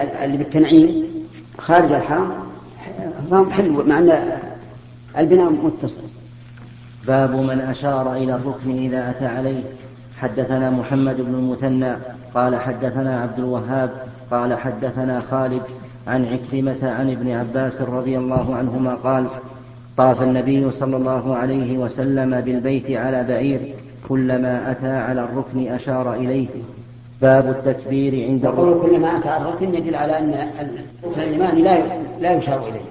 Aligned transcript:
اللي 0.00 0.36
بالتنعيم 0.36 1.04
خارج 1.58 1.92
الحرم 1.92 2.32
فهم 3.30 3.50
حلو 3.50 3.82
مع 3.82 3.98
أن 3.98 4.38
البناء 5.18 5.50
متصل. 5.50 6.00
باب 7.06 7.30
من 7.30 7.60
أشار 7.60 8.16
إلى 8.16 8.34
الركن 8.34 8.70
إذا 8.70 9.10
أتى 9.10 9.26
عليه. 9.26 9.62
حدثنا 10.18 10.70
محمد 10.70 11.16
بن 11.16 11.34
المثنى 11.34 11.96
قال 12.34 12.56
حدثنا 12.56 13.20
عبد 13.20 13.38
الوهاب 13.38 13.90
قال 14.30 14.54
حدثنا 14.58 15.20
خالد 15.20 15.62
عن 16.06 16.24
عكرمة 16.24 16.90
عن 16.90 17.10
ابن 17.10 17.30
عباس 17.30 17.80
رضي 17.80 18.18
الله 18.18 18.56
عنهما 18.56 18.94
قال 18.94 19.26
طاف 19.96 20.22
النبي 20.22 20.70
صلى 20.70 20.96
الله 20.96 21.36
عليه 21.36 21.78
وسلم 21.78 22.40
بالبيت 22.40 22.90
على 22.90 23.24
بعير 23.24 23.74
كلما 24.08 24.70
أتى 24.70 24.90
على 24.90 25.24
الركن 25.24 25.72
أشار 25.72 26.14
إليه. 26.14 26.48
باب 27.24 27.50
التكبير 27.50 28.28
عند 28.28 28.46
الركن. 28.46 28.80
كلما 28.80 29.18
أتى 29.18 29.36
الركن 29.36 29.74
يدل 29.74 29.94
على 29.94 30.18
أن 30.18 30.48
الركن 31.04 31.20
الإيماني 31.20 31.62
لا 31.62 31.82
لا 32.20 32.32
يشار 32.32 32.68
إليه. 32.68 32.88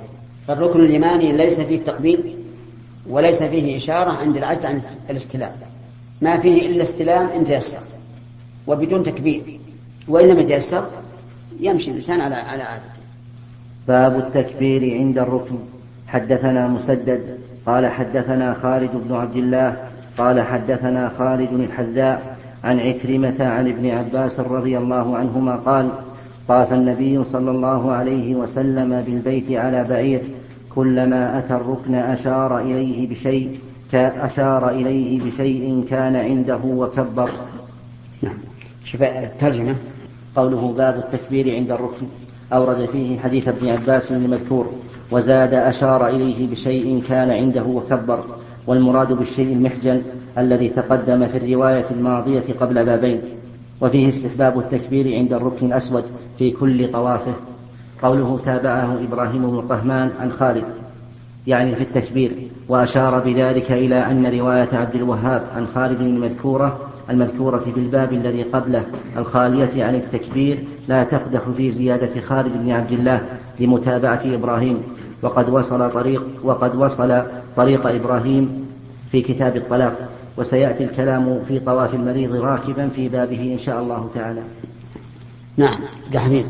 فالركن 0.48 0.80
الإيماني 0.80 1.32
ليس 1.32 1.60
فيه 1.60 1.80
تقبيل 1.84 2.36
وليس 3.10 3.44
فيه 3.44 3.78
إشارة 3.78 4.12
عند 4.12 4.38
العجز 4.38 4.66
عن 4.66 4.82
الاستلام. 5.10 5.52
ما 6.22 6.38
فيه 6.38 6.66
إلا 6.68 6.84
استلام 6.84 7.28
إن 7.28 7.46
تيسر 7.46 7.80
وبدون 8.68 9.04
تكبير 9.04 9.60
وإن 10.08 10.28
لم 10.28 10.40
يتيسر 10.40 10.86
يمشي 11.60 11.92
الإنسان 11.92 12.22
على 12.22 12.36
على 12.36 12.64
عادته. 12.64 12.94
باب 13.88 14.20
التكبير 14.20 14.98
عند 15.00 15.18
الركن. 15.18 15.58
حدثنا 16.08 16.68
مسدد 16.68 17.40
قال 17.66 17.88
حدثنا 17.88 18.54
خالد 18.54 18.92
بن 18.94 19.16
عبد 19.16 19.36
الله 19.36 19.78
قال 20.18 20.42
حدثنا 20.42 21.10
خالد 21.10 21.54
الحذاء 21.54 22.33
عن 22.64 22.80
عكرمة 22.80 23.36
عن 23.40 23.68
ابن 23.68 23.90
عباس 23.90 24.40
رضي 24.40 24.78
الله 24.78 25.18
عنهما 25.18 25.56
قال 25.56 25.90
طاف 26.48 26.74
النبي 26.74 27.24
صلى 27.24 27.52
الله 27.52 27.92
عليه 27.92 28.36
وسلم 28.36 29.02
بالبيت 29.02 29.52
على 29.52 29.84
بعير 29.84 30.22
كلما 30.76 31.38
أتى 31.38 31.54
الركن 31.56 31.96
أشار 31.96 32.60
إليه 32.60 33.10
بشيء 33.10 33.60
أشار 33.94 34.70
إليه 34.70 35.20
بشيء 35.20 35.86
كان 35.90 36.16
عنده 36.16 36.60
وكبر. 36.66 37.30
نعم. 38.22 38.38
شوف 38.86 39.04
الترجمة 39.04 39.76
قوله 40.36 40.74
باب 40.78 40.98
التكبير 40.98 41.56
عند 41.56 41.72
الركن 41.72 42.06
أورد 42.54 42.86
فيه 42.86 43.20
حديث 43.20 43.48
ابن 43.48 43.70
عباس 43.70 44.12
المذكور 44.12 44.72
وزاد 45.12 45.54
أشار 45.54 46.08
إليه 46.08 46.48
بشيء 46.48 47.04
كان 47.10 47.32
عنده 47.32 47.64
وكبر. 47.64 48.24
والمراد 48.68 49.14
بالشيء 49.14 49.54
المحجن 49.54 50.02
الذي 50.38 50.70
تقدم 50.70 51.28
في 51.28 51.38
الرواية 51.38 51.86
الماضية 51.92 52.44
قبل 52.60 52.86
بابين 52.86 53.22
وفيه 53.82 54.10
استحباب 54.10 54.60
التكبير 54.60 55.16
عند 55.16 55.34
الركن 55.34 55.66
الأسود 55.66 56.04
في 56.38 56.52
كل 56.52 56.92
طوافه. 56.92 57.34
قوله 58.04 58.40
تابعه 58.46 58.98
إبراهيم 59.08 59.52
بن 59.52 59.60
الطهمان 59.60 60.12
عن 60.20 60.32
خالد 60.32 60.64
يعني 61.48 61.76
في 61.76 61.82
التكبير 61.84 62.32
وأشار 62.70 63.20
بذلك 63.20 63.72
إلى 63.72 63.96
أن 63.96 64.26
رواية 64.40 64.70
عبد 64.74 64.96
الوهاب 64.96 65.44
عن 65.56 65.68
خالد 65.68 66.02
المذكورة 66.02 66.80
المذكورة 67.10 67.58
في 67.58 67.80
الباب 67.80 68.14
الذي 68.14 68.44
قبله 68.44 68.84
الخالية 69.18 69.84
عن 69.84 69.96
التكبير 69.96 70.64
لا 70.88 71.04
تقدح 71.04 71.42
في 71.58 71.72
زيادة 71.72 72.22
خالد 72.22 72.52
بن 72.64 72.72
عبد 72.72 72.92
الله 72.92 73.22
لمتابعة 73.60 74.22
إبراهيم. 74.26 74.78
وقد 75.24 75.50
وصل 75.50 75.92
طريق 75.92 76.24
وقد 76.44 76.76
وصل 76.76 77.24
طريق 77.56 77.88
إبراهيم 77.88 78.68
في 79.12 79.22
كتاب 79.22 79.56
الطلاق 79.58 80.10
وسيأتي 80.38 80.84
الكلام 80.84 81.44
في 81.48 81.60
طواف 81.60 81.94
المريض 81.94 82.36
راكبا 82.36 82.90
في 82.90 83.10
بابه 83.10 83.54
إن 83.54 83.60
شاء 83.60 83.82
الله 83.82 84.10
تعالى. 84.14 84.42
نعم 85.58 85.80
دحمين 86.12 86.46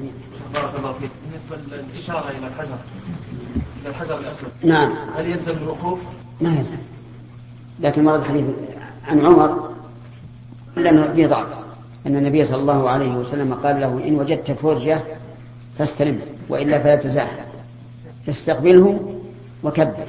بارك 0.54 0.70
الله 0.80 0.94
فيك. 0.94 1.10
بالنسبة 1.26 1.78
للإشارة 1.78 2.30
إلى 2.30 2.48
الحجر 2.48 2.78
إلى 3.82 3.90
الحجر 3.90 4.20
الأسود 4.20 4.50
نعم. 4.64 4.94
هل 5.18 5.28
يلزم 5.28 5.58
الوقوف؟ 5.58 6.00
ما 6.42 6.50
يلزم. 6.50 6.78
لكن 7.80 8.08
ورد 8.08 8.24
حديث 8.24 8.46
عن 9.08 9.26
عمر 9.26 9.70
لأنه 10.76 11.14
فيه 11.14 11.28
ضعف. 11.28 11.48
أن 12.08 12.16
النبي 12.16 12.46
صلى 12.46 12.62
الله 12.62 12.90
عليه 12.90 13.16
وسلم 13.16 13.54
قال 13.54 13.82
له 13.82 14.08
إن 14.08 14.16
وجدت 14.16 14.52
فرجة 14.52 15.00
فاستلم 15.80 16.20
وإلا 16.50 16.80
فلا 16.80 16.96
تزاحم. 16.96 17.53
تستقبله 18.28 19.16
وكبر. 19.64 20.08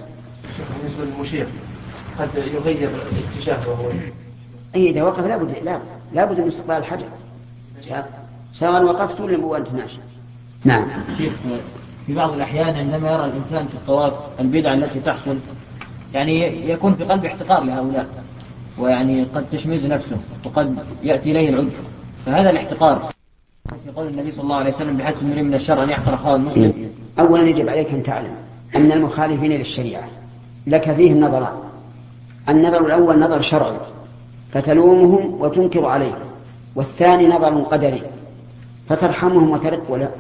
بالنسبة 0.81 1.05
للمشير 1.05 1.47
قد 2.19 2.29
يغير 2.55 2.91
الاتجاه 3.13 3.69
وهو 3.69 3.91
أي 4.75 4.91
إذا 4.91 5.03
وقف 5.03 5.27
لابد 5.27 5.55
لابد 5.65 5.83
لابد 6.13 6.41
من 6.41 6.49
استقبال 6.49 6.77
الحجر. 6.77 7.07
سواء 8.55 8.85
وقفت 8.85 9.21
ولا 9.21 9.39
وأنت 9.39 9.73
ماشي 9.73 9.99
نعم. 10.65 10.87
شيخ 11.19 11.33
في 12.07 12.15
بعض 12.15 12.33
الأحيان 12.33 12.77
عندما 12.77 13.11
يرى 13.11 13.25
الإنسان 13.25 13.67
في 13.67 13.75
الطواف 13.75 14.13
البدعة 14.41 14.75
التي 14.75 15.01
تحصل 15.01 15.39
يعني 16.15 16.71
يكون 16.71 16.95
في 16.95 17.05
قلبه 17.05 17.29
احتقار 17.29 17.65
لهؤلاء 17.65 18.07
ويعني 18.79 19.25
قد 19.25 19.45
تشمئز 19.53 19.87
نفسه 19.87 20.19
وقد 20.45 20.77
يأتي 21.03 21.31
إليه 21.31 21.49
العذر. 21.49 21.71
فهذا 22.27 22.51
الاحتقار 22.51 23.14
في 23.85 23.91
قول 23.91 24.07
النبي 24.07 24.31
صلى 24.31 24.43
الله 24.43 24.57
عليه 24.57 24.71
وسلم 24.71 24.97
بحسب 24.97 25.27
امرئ 25.27 25.43
من 25.43 25.55
الشر 25.55 25.85
أن 25.85 25.91
يحقر 25.91 26.15
أخاه 26.15 26.37
المسلم. 26.37 26.91
أولا 27.19 27.43
يجب 27.43 27.69
عليك 27.69 27.91
أن 27.91 28.03
تعلم 28.03 28.35
أن 28.77 28.93
المخالفين 28.93 29.53
للشريعة 29.53 30.09
لك 30.67 30.95
فيهم 30.95 31.21
نظران. 31.21 31.53
النظر 32.49 32.87
الأول 32.87 33.21
نظر 33.21 33.41
شرعي 33.41 33.77
فتلومهم 34.53 35.41
وتنكر 35.41 35.87
عليهم. 35.87 36.19
والثاني 36.75 37.27
نظر 37.27 37.61
قدري 37.61 38.03
فترحمهم 38.89 39.51
وترق 39.51 40.11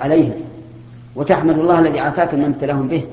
عليهم. 0.00 0.34
وتحمد 1.16 1.58
الله 1.58 1.78
الذي 1.80 2.00
عافاك 2.00 2.34
من 2.34 2.44
ابتلاهم 2.44 2.88
به. 2.88 3.04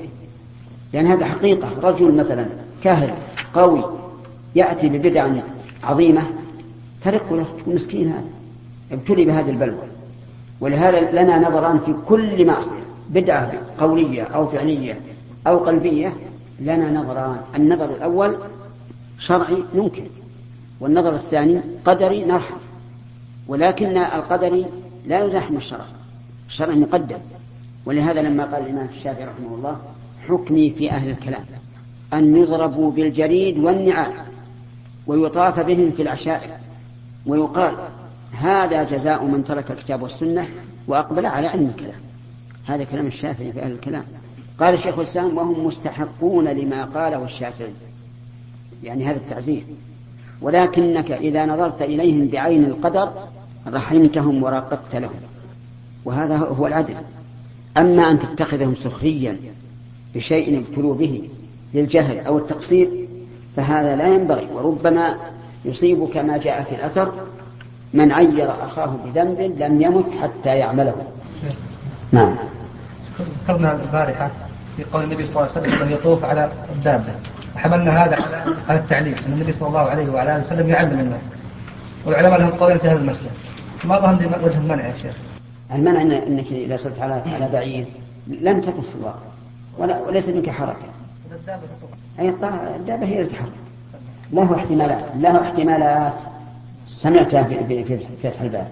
لأن 0.92 1.06
هذا 1.06 1.26
حقيقة. 1.26 1.68
رجل 1.82 2.14
مثلا 2.14 2.46
كاهل 2.84 3.10
قوي 3.54 3.84
يأتي 4.54 4.88
ببدع 4.88 5.28
عظيمة 5.84 6.22
ترق 7.04 7.32
له 7.32 7.46
مسكين 7.66 8.08
هذا. 8.08 8.24
ابتلي 8.92 9.24
بهذه 9.24 9.50
البلوى. 9.50 9.84
ولهذا 10.60 11.22
لنا 11.22 11.38
نظران 11.38 11.78
في 11.78 11.94
كل 12.06 12.46
معصية 12.46 12.84
بدعة 13.10 13.52
قولية 13.78 14.22
أو 14.22 14.46
فعلية 14.46 15.00
أو 15.46 15.58
قلبية 15.58 16.12
لنا 16.60 16.92
نظران. 16.92 17.40
النظر 17.56 17.84
الأول 17.84 18.36
شرعي 19.18 19.56
ننكر 19.74 20.06
والنظر 20.80 21.14
الثاني 21.14 21.60
قدري 21.84 22.24
نرحم. 22.24 22.56
ولكن 23.48 23.98
القدري 23.98 24.66
لا 25.06 25.24
يزاحم 25.24 25.56
الشرع 25.56 25.84
الشرع 26.48 26.74
مقدم. 26.74 27.18
ولهذا 27.86 28.22
لما 28.22 28.44
قال 28.44 28.62
الإمام 28.62 28.88
الشافعي 28.98 29.24
رحمه 29.24 29.54
الله 29.54 29.78
حكمي 30.28 30.70
في 30.70 30.90
أهل 30.90 31.10
الكلام 31.10 31.44
أن 32.12 32.36
يضربوا 32.36 32.90
بالجريد 32.90 33.58
والنعال 33.58 34.12
ويطاف 35.06 35.60
بهم 35.60 35.90
في 35.90 36.02
العشائر 36.02 36.50
ويقال 37.26 37.74
هذا 38.40 38.84
جزاء 38.84 39.24
من 39.24 39.44
ترك 39.44 39.70
الكتاب 39.70 40.02
والسنة 40.02 40.48
وأقبل 40.86 41.26
على 41.26 41.46
علم 41.46 41.72
الكلام. 41.76 42.00
هذا 42.66 42.84
كلام 42.84 43.06
الشافعي 43.06 43.52
في 43.52 43.62
أهل 43.62 43.72
الكلام. 43.72 44.04
قال 44.60 44.74
الشيخ 44.74 44.98
الإسلام 44.98 45.36
وهم 45.36 45.66
مستحقون 45.66 46.48
لما 46.48 46.84
قاله 46.84 47.24
الشافعي. 47.24 47.72
يعني 48.82 49.04
هذا 49.06 49.16
التعزير. 49.16 49.62
ولكنك 50.40 51.12
إذا 51.12 51.46
نظرت 51.46 51.82
إليهم 51.82 52.28
بعين 52.28 52.64
القدر 52.64 53.12
رحمتهم 53.66 54.42
وراقبت 54.42 54.94
لهم. 54.94 55.20
وهذا 56.04 56.36
هو 56.36 56.66
العدل. 56.66 56.94
أما 57.76 58.10
أن 58.10 58.18
تتخذهم 58.18 58.74
سخريا 58.74 59.36
بشيء 60.14 60.58
ابتلوا 60.58 60.94
به 60.94 61.28
للجهل 61.74 62.18
أو 62.18 62.38
التقصير 62.38 62.88
فهذا 63.56 63.96
لا 63.96 64.14
ينبغي. 64.14 64.46
وربما 64.52 65.16
يصيبك 65.64 66.16
ما 66.16 66.38
جاء 66.38 66.62
في 66.62 66.74
الأثر 66.74 67.12
من 67.94 68.12
عير 68.12 68.50
أخاه 68.50 68.96
بذنب 69.04 69.40
لم 69.58 69.82
يمت 69.82 70.06
حتى 70.22 70.56
يعمله. 70.58 70.94
نعم. 72.12 72.36
ذكرنا 73.42 73.72
البارحة 73.72 74.30
في 74.76 74.84
قول 74.92 75.04
النبي 75.04 75.26
صلى 75.26 75.36
الله 75.36 75.48
عليه 75.56 75.68
وسلم 75.68 75.82
أن 75.82 75.92
يطوف 75.92 76.24
على 76.24 76.50
الدابة. 76.72 77.12
وحملنا 77.56 78.04
هذا 78.04 78.16
على 78.68 78.78
التعليم 78.78 79.14
أن 79.26 79.32
النبي 79.32 79.52
صلى 79.52 79.68
الله 79.68 79.80
عليه 79.80 80.10
وعلى 80.10 80.36
آله 80.36 80.46
وسلم 80.46 80.68
يعلم 80.68 81.00
الناس. 81.00 81.20
والعلماء 82.06 82.40
لهم 82.40 82.50
قولين 82.50 82.78
في 82.78 82.88
هذا 82.88 82.98
المسألة 82.98 83.30
ما 83.84 83.98
ظهر 83.98 84.14
وجه 84.44 84.58
المنع 84.58 84.86
يا 84.86 84.94
شيخ؟ 85.02 85.14
المنع 85.74 86.02
إنك 86.02 86.52
إذا 86.52 86.76
صرت 86.76 87.00
على 87.00 87.14
على 87.14 87.48
بعير 87.52 87.86
لم 88.28 88.60
تطف 88.60 88.74
في 88.74 88.94
الواقع. 89.00 89.26
ولا 89.78 90.00
وليس 90.00 90.28
منك 90.28 90.50
حركة. 90.50 90.76
أي 92.18 92.28
الدابة 92.28 93.06
هي 93.06 93.20
اللي 93.20 93.30
تحرك 93.30 93.52
له 94.32 94.56
احتمالات 94.56 95.04
له 95.16 95.42
احتمالات. 95.42 96.14
سمعتها 96.96 97.42
في 97.42 97.84
في 97.84 97.98
فتح 98.22 98.40
الباب. 98.40 98.68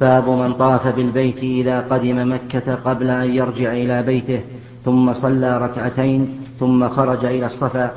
باب 0.00 0.28
من 0.28 0.52
طاف 0.52 0.86
بالبيت 0.86 1.38
إذا 1.38 1.80
قدم 1.80 2.32
مكة 2.32 2.74
قبل 2.74 3.10
أن 3.10 3.34
يرجع 3.34 3.72
إلى 3.72 4.02
بيته 4.02 4.40
ثم 4.84 5.12
صلى 5.12 5.58
ركعتين 5.58 6.38
ثم 6.60 6.88
خرج 6.88 7.24
إلى 7.24 7.46
الصفا. 7.46 7.90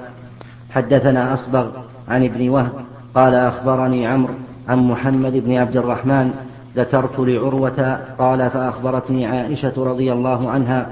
حدثنا 0.71 1.33
أصبغ 1.33 1.67
عن 2.07 2.23
ابن 2.23 2.49
وهب 2.49 2.73
قال 3.15 3.35
أخبرني 3.35 4.07
عمرو 4.07 4.33
عن 4.69 4.77
محمد 4.77 5.31
بن 5.33 5.57
عبد 5.57 5.77
الرحمن 5.77 6.33
ذكرت 6.75 7.19
لعروة 7.19 7.99
قال 8.19 8.49
فأخبرتني 8.49 9.25
عائشة 9.25 9.73
رضي 9.77 10.13
الله 10.13 10.49
عنها 10.49 10.87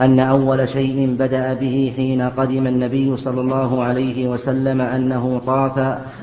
أن 0.00 0.20
أول 0.20 0.68
شيء 0.68 1.16
بدأ 1.18 1.54
به 1.54 1.92
حين 1.96 2.22
قدم 2.22 2.66
النبي 2.66 3.16
صلى 3.16 3.40
الله 3.40 3.82
عليه 3.82 4.28
وسلم 4.28 4.80
أنه 4.80 5.40
طاف 5.46 5.78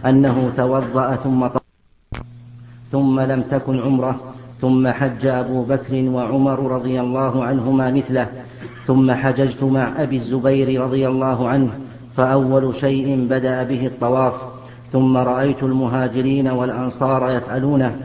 أنه 0.05 0.51
توضأ 0.57 1.15
ثم 1.15 1.47
طاف 1.47 1.61
ثم 2.91 3.19
لم 3.19 3.41
تكن 3.41 3.79
عمرة 3.79 4.33
ثم 4.61 4.87
حج 4.87 5.25
أبو 5.25 5.63
بكر 5.63 6.09
وعمر 6.09 6.71
رضي 6.71 7.01
الله 7.01 7.43
عنهما 7.43 7.91
مثله 7.91 8.27
ثم 8.85 9.11
حججت 9.11 9.63
مع 9.63 9.91
أبي 9.97 10.15
الزبير 10.15 10.81
رضي 10.81 11.07
الله 11.07 11.49
عنه 11.49 11.69
فأول 12.17 12.75
شيء 12.75 13.27
بدأ 13.29 13.63
به 13.63 13.87
الطواف 13.87 14.33
ثم 14.91 15.17
رأيت 15.17 15.63
المهاجرين 15.63 16.47
والأنصار 16.47 17.31
يفعلونه 17.31 17.95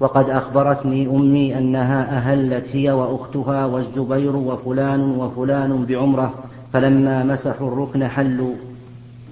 وقد 0.00 0.30
أخبرتني 0.30 1.06
أمي 1.06 1.58
أنها 1.58 2.16
أهلت 2.16 2.66
هي 2.72 2.90
وأختها 2.90 3.66
والزبير 3.66 4.36
وفلان 4.36 5.00
وفلان 5.00 5.84
بعمرة 5.84 6.34
فلما 6.72 7.24
مسحوا 7.24 7.68
الركن 7.68 8.08
حلوا. 8.08 8.54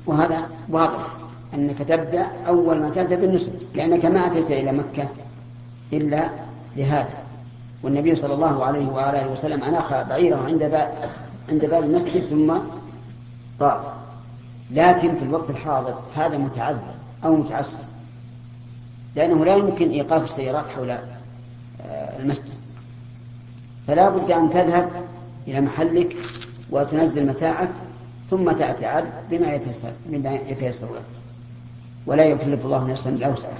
وهذا 0.06 0.38
واضح 0.68 1.06
أنك 1.54 1.78
تبدأ 1.78 2.26
أول 2.48 2.80
ما 2.80 2.90
تبدأ 2.90 3.16
بالنسك 3.16 3.52
لأنك 3.74 4.06
ما 4.06 4.26
أتيت 4.26 4.50
إلى 4.50 4.72
مكة 4.72 5.08
إلا 5.92 6.28
لهذا. 6.76 7.18
والنبي 7.82 8.14
صلى 8.14 8.34
الله 8.34 8.64
عليه 8.64 8.88
وآله 8.88 9.32
وسلم 9.32 9.64
أناخ 9.64 10.08
بعيره 10.08 10.44
عند 10.46 10.58
باب 10.58 10.88
عند 11.52 11.64
باب 11.64 11.84
المسجد 11.84 12.20
ثم 12.20 12.54
طاف. 13.60 13.80
لكن 14.70 15.14
في 15.14 15.22
الوقت 15.22 15.50
الحاضر 15.50 15.94
هذا 16.16 16.38
متعذر 16.38 16.94
أو 17.24 17.36
متعسر. 17.36 17.84
لأنه 19.16 19.44
لا 19.44 19.56
يمكن 19.56 19.90
إيقاف 19.90 20.24
السيارات 20.24 20.64
حول 20.68 20.90
آه، 20.90 22.18
المسجد. 22.18 22.56
فلا 23.86 24.08
بد 24.08 24.30
أن 24.30 24.50
تذهب 24.50 24.90
إلى 25.48 25.60
محلك 25.60 26.16
وتنزل 26.70 27.26
متاعك 27.26 27.68
ثم 28.30 28.52
تأتي 28.52 28.86
عاد 28.86 29.04
بما 29.30 29.54
يتيسر 29.54 29.92
بما 30.06 30.34
يتيسر 30.34 30.86
لك 30.86 31.02
ولا 32.06 32.24
يكلف 32.24 32.64
الله 32.64 32.90
نفسا 32.90 33.10
إلا 33.10 33.28
وسعها. 33.28 33.58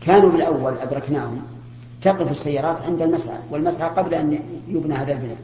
كانوا 0.00 0.30
بالأول 0.30 0.78
أدركناهم 0.78 1.42
تقف 2.02 2.30
السيارات 2.30 2.82
عند 2.82 3.02
المسعى 3.02 3.38
والمسعى 3.50 3.88
قبل 3.88 4.14
أن 4.14 4.38
يبنى 4.68 4.94
هذا 4.94 5.12
البناء. 5.12 5.38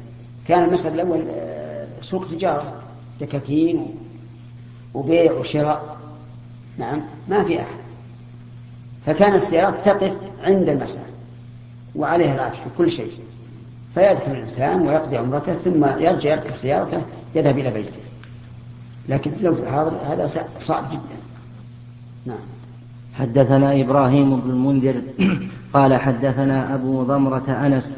كان 0.49 0.65
المسعى 0.65 0.95
الأول 0.95 1.25
آه، 1.31 1.87
سوق 2.03 2.27
تجارة 2.31 2.75
دكاكين 3.21 3.87
وبيع 4.95 5.33
وشراء. 5.33 5.97
نعم 6.79 7.03
ما 7.29 7.45
في 7.45 7.61
أحد. 7.61 7.90
فكان 9.11 9.35
السيارات 9.35 9.85
تقف 9.85 10.13
عند 10.45 10.69
المسعى 10.69 11.05
وعليها 11.97 12.35
العفش 12.35 12.59
كل 12.79 12.91
شيء. 12.91 13.13
فيدخل 13.95 14.31
الإنسان 14.31 14.89
ويقضي 14.89 15.17
عمرته 15.17 15.55
ثم 15.55 15.85
يرجع 15.85 16.31
يركب 16.31 16.57
سيارته 16.57 17.03
يذهب 17.35 17.59
إلى 17.59 17.71
بيته. 17.71 18.01
لكن 19.09 19.31
لو 19.43 19.55
هذا 20.09 20.29
صعب 20.61 20.85
جدا. 20.91 21.21
نعم. 22.27 22.39
حدثنا 23.15 23.81
إبراهيم 23.81 24.41
بن 24.41 24.51
المنذر 24.51 25.03
قال 25.75 25.97
حدثنا 25.97 26.75
أبو 26.75 27.03
ضمرة 27.03 27.67
أنس 27.67 27.97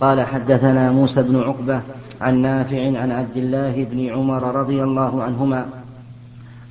قال 0.00 0.22
حدثنا 0.22 0.92
موسى 0.92 1.22
بن 1.22 1.40
عقبة 1.40 1.80
عن 2.20 2.42
نافع 2.42 3.00
عن 3.00 3.12
عبد 3.12 3.36
الله 3.36 3.84
بن 3.84 4.08
عمر 4.08 4.56
رضي 4.56 4.82
الله 4.82 5.22
عنهما 5.22 5.66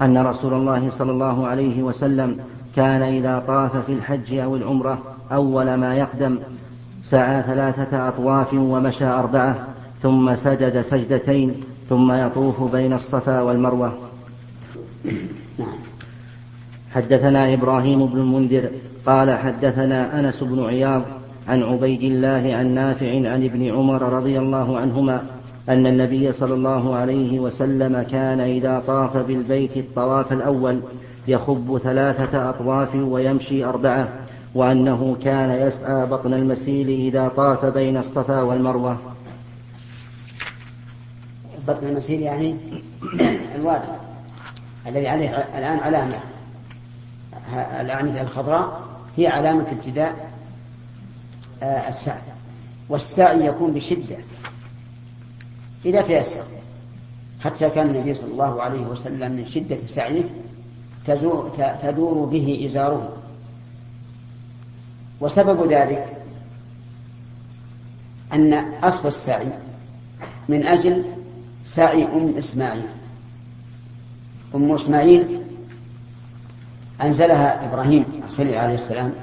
أن 0.02 0.18
رسول 0.18 0.54
الله 0.54 0.90
صلى 0.90 1.12
الله 1.12 1.48
عليه 1.48 1.84
وسلم 1.84 2.38
كان 2.75 3.02
إذا 3.02 3.44
طاف 3.48 3.78
في 3.86 3.94
الحج 3.94 4.34
أو 4.34 4.56
العمرة 4.56 5.00
أول 5.31 5.74
ما 5.74 5.96
يقدم 5.96 6.40
سعى 7.04 7.44
ثلاثة 7.44 8.08
أطواف 8.08 8.54
ومشى 8.54 9.06
أربعة 9.06 9.68
ثم 10.02 10.36
سجد 10.36 10.81
سجدتين 10.81 11.54
ثم 11.90 12.12
يطوف 12.12 12.64
بين 12.72 12.94
الصفا 12.94 13.42
والمروة. 13.42 13.94
حدثنا 16.92 17.54
إبراهيم 17.54 18.06
بن 18.06 18.20
المنذر 18.20 18.70
قال 19.06 19.38
حدثنا 19.38 20.20
أنس 20.20 20.44
بن 20.44 20.66
عياض 20.66 21.02
عن 21.48 21.64
عبيد 21.64 22.02
الله 22.04 22.56
عن 22.56 22.68
نافع 22.68 23.08
عن 23.08 23.44
ابن 23.44 23.72
عمر 23.72 24.02
رضي 24.02 24.40
الله 24.40 24.78
عنهما 24.78 25.24
أن 25.70 25.88
النبي 25.88 26.31
صلى 26.31 26.54
الله 26.54 26.96
عليه 26.96 27.40
وسلم 27.40 28.02
كان 28.02 28.40
إذا 28.40 28.84
طاف 28.88 29.18
بالبيت 29.18 29.78
الطواف 29.78 30.34
الأول 30.34 30.80
يخب 31.28 31.80
ثلاثة 31.84 32.50
أطواف 32.50 32.96
ويمشي 32.96 33.66
أربعة 33.66 34.10
وأنه 34.56 35.18
كان 35.24 35.68
يسعى 35.68 36.06
بطن 36.06 36.34
المسيل 36.34 36.90
إذا 36.90 37.28
طاف 37.28 37.66
بين 37.66 37.98
الصفا 37.98 38.42
والمروة. 38.42 38.98
بطن 41.68 41.88
المسيل 41.88 42.22
يعني 42.22 42.56
الوادي 43.56 43.84
الذي 44.88 45.08
عليه 45.08 45.38
الآن 45.58 45.80
علامة. 45.80 46.20
الأعمدة 47.81 48.22
الخضراء 48.22 48.81
هي 49.18 49.28
علامة 49.28 49.66
ابتداء 49.72 50.31
آه، 51.64 51.90
السعي. 51.90 52.22
والسعي 52.90 53.46
يكون 53.46 53.74
بشدة 53.74 54.18
إذا 55.86 56.02
تيسر 56.02 56.44
حتى 57.44 57.70
كان 57.70 57.90
النبي 57.90 58.14
صلى 58.14 58.31
الله 58.31 58.62
عليه 58.62 58.81
وسلم 58.81 59.31
من 59.31 59.46
شدة 59.46 59.78
سعيه 59.88 60.24
تدور 61.06 62.26
به 62.32 62.66
إزاره 62.66 63.14
وسبب 65.22 65.72
ذلك 65.72 66.18
أن 68.34 68.54
أصل 68.84 69.08
السعي 69.08 69.48
من 70.50 70.66
أجل 70.66 71.04
سعي 71.66 72.04
أم 72.04 72.34
إسماعيل. 72.38 72.86
أم 74.56 74.72
إسماعيل 74.72 75.42
أنزلها 77.02 77.66
إبراهيم 77.66 78.06
الخليل 78.30 78.56
عليه 78.56 78.76
السلام 78.76 79.14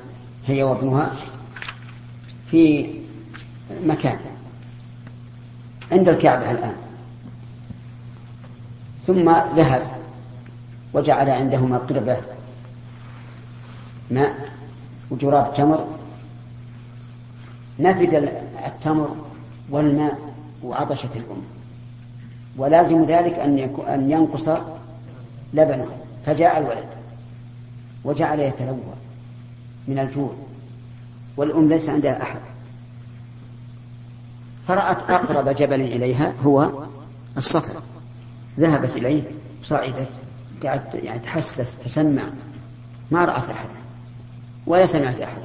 هي 0.46 0.62
وابنها 0.62 1.10
في 2.50 2.94
مكان 3.86 4.18
عند 5.92 6.08
الكعبة 6.08 6.50
الآن. 6.50 6.74
ثم 9.06 9.30
ذهب 9.56 9.99
وجعل 10.92 11.30
عندهما 11.30 11.78
قربة 11.78 12.16
ماء 14.10 14.50
وجراب 15.10 15.54
تمر. 15.54 15.86
نفد 17.78 18.14
التمر 18.66 19.16
والماء 19.70 20.18
وعطشت 20.62 21.16
الأم. 21.16 21.42
ولازم 22.56 23.04
ذلك 23.04 23.34
أن, 23.34 23.58
أن 23.88 24.10
ينقص 24.10 24.48
لبنه. 25.54 25.86
فجاء 26.26 26.58
الولد 26.58 26.88
وجعل 28.04 28.40
يتلوى 28.40 28.94
من 29.88 29.98
الجوع. 29.98 30.34
والأم 31.36 31.68
ليس 31.68 31.88
عندها 31.88 32.22
أحد. 32.22 32.40
فرأت 34.68 35.10
أقرب 35.10 35.48
جبل 35.48 35.80
إليها 35.80 36.32
هو 36.44 36.70
الصفا 37.36 37.80
ذهبت 38.58 38.96
إليه 38.96 39.22
صعدت. 39.62 40.19
قعدت 40.66 40.94
يعني 40.94 41.18
تحسس 41.18 41.76
تسمع. 41.84 42.24
ما 43.10 43.24
رأت 43.24 43.50
أحدا 43.50 43.80
ولا 44.66 44.86
سمعت 44.86 45.20
أحدا 45.20 45.44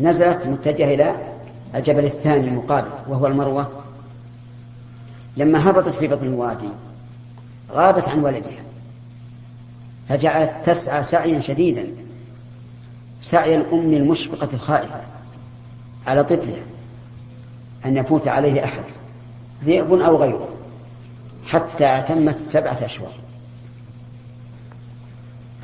نزلت 0.00 0.46
متجهة 0.46 0.94
إلى 0.94 1.14
الجبل 1.74 2.04
الثاني 2.04 2.48
المقابل 2.48 2.90
وهو 3.08 3.26
المروة. 3.26 3.70
لما 5.36 5.70
هبطت 5.70 5.94
في 5.94 6.08
بطن 6.08 6.26
الوادي 6.26 6.68
غابت 7.72 8.08
عن 8.08 8.18
ولدها. 8.18 8.62
فجعلت 10.08 10.52
تسعى 10.64 11.04
سعيا 11.04 11.40
شديدا. 11.40 11.86
سعي 13.22 13.56
الأم 13.56 13.92
المشفقة 13.94 14.48
الخائفة 14.52 15.00
على 16.06 16.24
طفلها 16.24 16.62
أن 17.86 17.96
يفوت 17.96 18.28
عليه 18.28 18.64
أحد 18.64 18.82
ذئب 19.64 19.92
أو 19.92 20.16
غيره 20.16 20.48
حتى 21.46 22.04
تمت 22.08 22.38
سبعة 22.48 22.78
أشهر. 22.82 23.23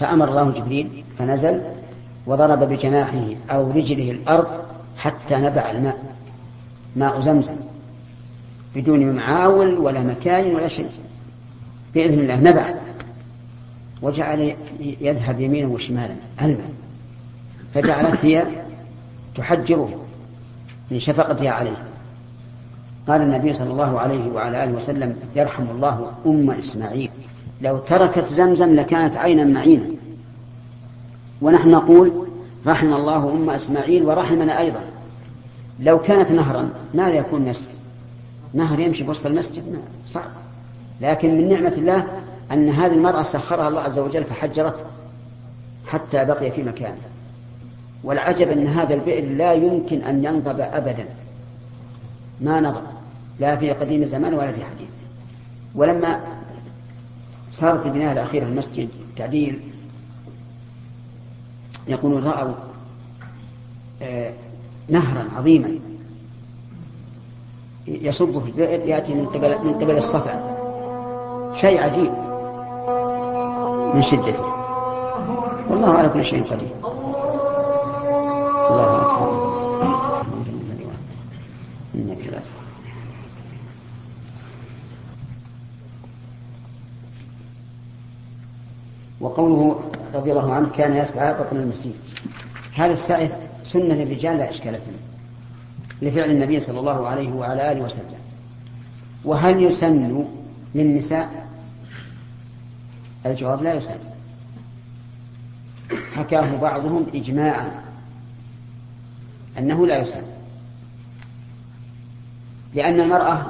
فأمر 0.01 0.29
الله 0.29 0.51
جبريل 0.51 1.05
فنزل 1.19 1.61
وضرب 2.27 2.59
بجناحه 2.59 3.27
أو 3.51 3.71
رجله 3.71 4.11
الأرض 4.11 4.47
حتى 4.97 5.37
نبع 5.37 5.71
الماء 5.71 6.03
ماء 6.97 7.21
زمزم 7.21 7.57
بدون 8.77 9.13
معاول 9.13 9.79
ولا 9.79 10.01
مكان 10.01 10.55
ولا 10.55 10.69
شيء 10.69 10.91
بإذن 11.95 12.19
الله 12.19 12.41
نبع 12.41 12.75
وجعل 14.03 14.55
يذهب 14.81 15.41
يمينا 15.41 15.69
وشمالا 15.69 16.15
الماء 16.43 16.71
فجعلت 17.75 18.25
هي 18.25 18.45
تحجره 19.35 20.01
من 20.91 21.01
شفقتها 21.01 21.51
عليه. 21.51 21.87
قال 23.09 23.23
النبي 23.23 23.55
صلى 23.55 23.71
الله 23.71 24.01
عليه 24.01 24.31
وعلى 24.31 24.65
آله 24.65 24.73
وسلم 24.73 25.17
يرحم 25.37 25.63
الله 25.63 26.13
أم 26.27 26.51
إسماعيل. 26.51 27.10
لو 27.61 27.79
تركت 27.79 28.29
زمزم 28.29 28.75
لكانت 28.75 29.17
عينا 29.17 29.45
معينا. 29.45 29.85
ونحن 31.43 31.71
نقول 31.71 32.13
رحم 32.67 32.93
الله 32.93 33.31
أم 33.31 33.51
إسماعيل 33.51 34.03
ورحمنا 34.03 34.59
أيضا. 34.59 34.81
لو 35.81 35.99
كانت 35.99 36.31
نهرا 36.31 36.71
ماذا 36.95 37.15
يكون 37.15 37.43
مسجد 37.43 37.69
نهر 38.55 38.81
يمشي 38.81 39.05
بوسط 39.05 39.27
المسجد 39.27 39.79
صعب. 40.07 40.31
لكن 41.01 41.39
من 41.39 41.49
نعمة 41.49 41.73
الله 41.73 42.07
أن 42.53 42.69
هذه 42.69 42.95
المرأة 42.95 43.23
سخرها 43.23 43.69
الله 43.69 43.81
عز 43.81 43.99
وجل 43.99 44.25
فحجرته 44.25 44.85
حتى 45.87 46.25
بقي 46.25 46.51
في 46.51 46.63
مكانه. 46.63 47.01
والعجب 48.05 48.49
أن 48.49 48.67
هذا 48.67 48.95
البئر 48.95 49.25
لا 49.25 49.53
يمكن 49.53 50.03
أن 50.03 50.25
ينضب 50.25 50.61
أبدا. 50.61 51.05
ما 52.41 52.61
نضب 52.61 52.83
لا 53.41 53.57
في 53.57 53.71
قديم 53.71 54.03
الزمان 54.03 54.35
ولا 54.35 54.53
في 54.53 54.65
حديث. 54.65 54.89
ولما 55.75 56.21
صارت 57.53 57.87
البناية 57.87 58.13
الأخيرة 58.13 58.45
المسجد 58.45 58.89
تعديل. 59.17 59.61
يقولون 61.89 62.25
رأوا 62.25 62.55
آه 64.03 64.33
نهرا 64.89 65.25
عظيما. 65.37 65.71
يصب 67.87 68.43
في 68.43 68.51
البئر 68.51 68.89
يأتي 68.89 69.15
من 69.15 69.27
قبل 69.27 69.65
من 69.65 69.75
قبل 69.75 69.97
الصفا. 69.97 70.57
شيء 71.57 71.81
عجيب 71.83 72.13
من 73.95 74.03
شدته. 74.03 74.45
والله 75.71 75.95
على 75.95 76.09
كل 76.09 76.25
شيء 76.25 76.45
قدير. 76.45 76.80
وقوله 89.31 89.81
رضي 90.15 90.33
الله 90.33 90.53
عنه 90.53 90.69
كان 90.69 90.97
يسعى 90.97 91.35
بطن 91.35 91.57
المسجد. 91.57 91.95
هذا 92.75 92.93
السعي 92.93 93.29
سنة 93.65 93.95
للرجال 93.95 94.39
لا 94.39 94.51
إشكال 94.51 94.75
فيه 94.75 96.09
لفعل 96.09 96.31
النبي 96.31 96.61
صلى 96.61 96.81
الله 96.81 97.09
عليه 97.09 97.33
وعلى 97.33 97.73
آله 97.73 97.81
وسلم. 97.81 98.15
وهل 99.25 99.63
يسن 99.63 100.27
للنساء؟ 100.75 101.47
الجواب 103.27 103.63
لا 103.63 103.75
يسن. 103.75 103.99
حكاه 106.15 106.57
بعضهم 106.57 107.07
إجماعا 107.15 107.71
أنه 109.59 109.87
لا 109.87 110.03
يسن. 110.03 110.23
لأن 112.75 113.01
المرأة 113.01 113.47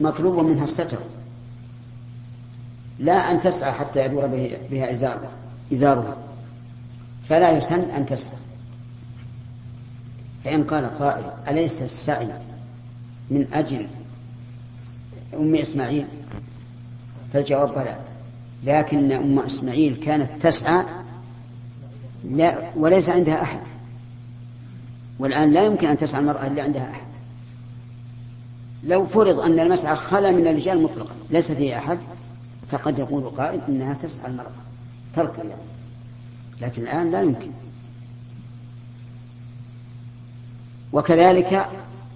مطلوب 0.00 0.44
منها 0.44 0.64
الستر. 0.64 0.98
لا 2.98 3.30
أن 3.30 3.40
تسعى 3.40 3.72
حتى 3.72 4.04
يدور 4.04 4.26
بها 4.70 4.92
إزارها 5.72 6.16
فلا 7.28 7.50
يسن 7.50 7.90
أن 7.90 8.06
تسعى. 8.06 8.36
فإن 10.44 10.64
قال 10.64 10.98
قائل 10.98 11.24
أليس 11.48 11.82
السعي 11.82 12.28
من 13.30 13.46
أجل 13.52 13.86
أم 15.34 15.54
إسماعيل؟ 15.54 16.06
فالجواب 17.32 17.74
بلى. 17.74 17.96
لكن 18.64 19.12
أم 19.12 19.38
إسماعيل 19.38 19.96
كانت 19.96 20.30
تسعى 20.40 20.84
لا 22.30 22.70
وليس 22.76 23.08
عندها 23.08 23.42
أحد. 23.42 23.60
والآن 25.18 25.52
لا 25.52 25.64
يمكن 25.64 25.88
أن 25.88 25.98
تسعى 25.98 26.20
المرأة 26.20 26.46
إلا 26.46 26.62
عندها 26.62 26.90
أحد. 26.90 27.06
لو 28.84 29.06
فرض 29.06 29.40
أن 29.40 29.60
المسعى 29.60 29.96
خلا 29.96 30.30
من 30.30 30.46
الرجال 30.46 30.82
مطلقا 30.82 31.14
ليس 31.30 31.52
فيه 31.52 31.78
أحد. 31.78 31.98
فقد 32.70 32.98
يقول 32.98 33.24
قائل 33.24 33.60
إنها 33.68 33.94
تسعى 33.94 34.30
المرأة 34.30 34.50
ترك 35.14 35.38
يعني. 35.38 35.50
لكن 36.60 36.82
الآن 36.82 37.10
لا 37.10 37.22
يمكن. 37.22 37.50
وكذلك 40.92 41.66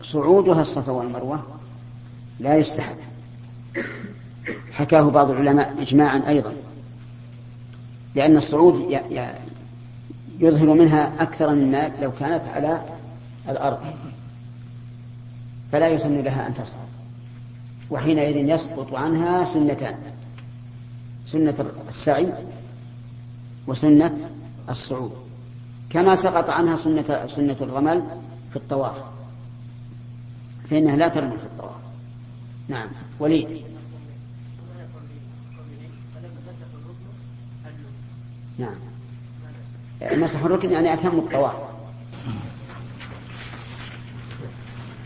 صعودها 0.02 0.60
الصفا 0.62 0.92
والمروة 0.92 1.42
لا 2.40 2.56
يستحب. 2.56 2.96
حكاه 4.72 5.10
بعض 5.10 5.30
العلماء 5.30 5.82
إجماعا 5.82 6.28
أيضا. 6.28 6.54
لأن 8.14 8.36
الصعود 8.36 9.00
يظهر 10.40 10.74
منها 10.74 11.22
أكثر 11.22 11.54
مما 11.54 11.90
لو 12.02 12.12
كانت 12.20 12.42
على 12.54 12.82
الأرض. 13.48 13.78
فلا 15.72 15.88
يسن 15.88 16.20
لها 16.20 16.46
أن 16.46 16.54
تصعد. 16.54 16.88
وحينئذ 17.90 18.36
يسقط 18.36 18.94
عنها 18.94 19.44
سنتان. 19.44 19.94
سنة 21.32 21.66
السعي 21.88 22.32
وسنة 23.66 24.30
الصعود 24.70 25.12
كما 25.90 26.14
سقط 26.14 26.50
عنها 26.50 26.76
سنة 26.76 27.26
سنة 27.26 27.56
الرمل 27.60 28.02
في 28.50 28.56
الطواف 28.56 28.96
فإنها 30.70 30.96
لا 30.96 31.08
ترمي 31.08 31.38
في 31.38 31.44
الطواف. 31.44 31.80
نعم. 32.68 32.88
وليد. 33.18 33.62
نعم. 38.58 38.74
مسح 40.02 40.40
الركن 40.44 40.72
يعني 40.72 40.94
أتم 40.94 41.18
الطواف. 41.18 41.54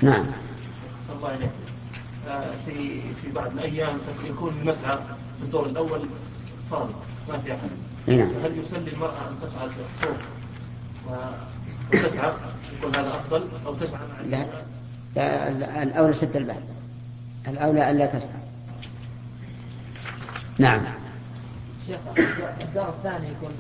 نعم. 0.03 0.27
صلى 1.07 1.17
الله 1.17 1.29
عليه 1.29 1.51
في 2.67 3.01
في 3.23 3.33
بعض 3.35 3.53
الأيام 3.53 3.99
يكون 4.25 4.55
المسعى 4.61 4.99
في 5.39 5.45
الدور 5.45 5.67
الأول 5.67 6.09
فرض 6.71 6.91
ما 7.29 7.39
في 7.39 7.53
أحد. 7.53 7.69
نعم. 8.07 8.33
هل 8.45 8.59
يسلي 8.59 8.93
المرأة 8.93 9.29
أن 9.29 9.39
تصعد 9.43 9.71
فوق 10.01 10.17
وتسعى؟ 11.95 12.33
يكون 12.79 12.97
هذا 12.97 13.09
أفضل 13.09 13.49
أو 13.67 13.75
تسعى؟ 13.75 14.01
مع 14.01 14.21
لا, 14.27 14.45
لا 15.17 15.83
الأولى 15.83 16.15
سد 16.15 16.37
الباب. 16.37 16.63
الأولى 17.49 17.91
ألا 17.91 18.07
تسعى. 18.07 18.41
نعم. 20.59 20.81
شيخ 21.87 21.97
الدار 22.63 22.89
الثاني 22.89 23.29
يكون 23.29 23.51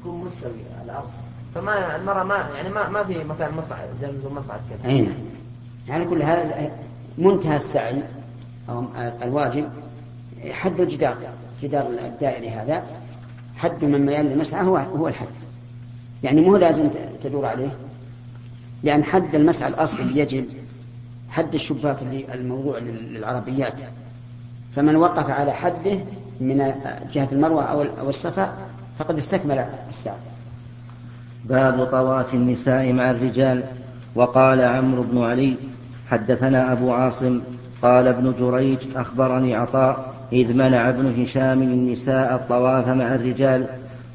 يكون 0.00 0.24
مستوي 0.24 0.50
على 0.80 0.84
الأرض. 0.84 1.10
فما 1.54 1.96
المرأة 1.96 2.24
ما 2.24 2.36
يعني 2.54 2.68
ما 2.68 2.88
ما 2.88 3.04
في 3.04 3.24
مكان 3.24 3.54
مصعد 3.54 3.88
زي 4.00 4.28
مصعد 4.34 4.60
كذا 4.70 4.90
أي 4.90 5.00
نعم. 5.00 5.14
يعني 5.88 6.04
كل 6.04 6.22
هذا 6.22 6.70
منتهى 7.18 7.56
السعي 7.56 8.02
أو 8.68 8.84
الواجب 9.22 9.68
حد 10.50 10.80
الجدار 10.80 11.16
جدار 11.62 11.86
الدائري 12.06 12.48
هذا. 12.48 12.82
حد 13.56 13.84
من 13.84 14.06
ميال 14.06 14.32
المسعى 14.32 14.66
هو 14.66 14.76
هو 14.76 15.08
الحد. 15.08 15.26
يعني 16.22 16.40
مو 16.40 16.56
لازم 16.56 16.90
تدور 17.22 17.46
عليه. 17.46 17.70
لأن 18.82 19.04
حد 19.04 19.34
المسعى 19.34 19.68
الأصلي 19.68 20.18
يجب 20.18 20.44
حد 21.30 21.54
الشباك 21.54 21.96
الموضوع 22.34 22.78
للعربيات. 22.78 23.80
فمن 24.76 24.96
وقف 24.96 25.30
على 25.30 25.52
حده 25.52 25.98
من 26.40 26.72
جهة 27.12 27.28
المروة 27.32 27.64
أو 28.00 28.08
الصفا 28.08 28.52
فقد 28.98 29.18
استكمل 29.18 29.64
السعي 29.90 30.14
باب 31.44 31.84
طواف 31.84 32.34
النساء 32.34 32.92
مع 32.92 33.10
الرجال. 33.10 33.64
وقال 34.14 34.60
عمرو 34.60 35.02
بن 35.02 35.22
علي 35.22 35.56
حدثنا 36.10 36.72
أبو 36.72 36.92
عاصم 36.92 37.40
قال 37.82 38.08
ابن 38.08 38.34
جريج 38.40 38.78
أخبرني 38.96 39.54
عطاء 39.54 40.14
إذ 40.32 40.52
منع 40.54 40.88
ابن 40.88 41.22
هشام 41.22 41.62
النساء 41.62 42.34
الطواف 42.34 42.88
مع 42.88 43.14
الرجال. 43.14 43.66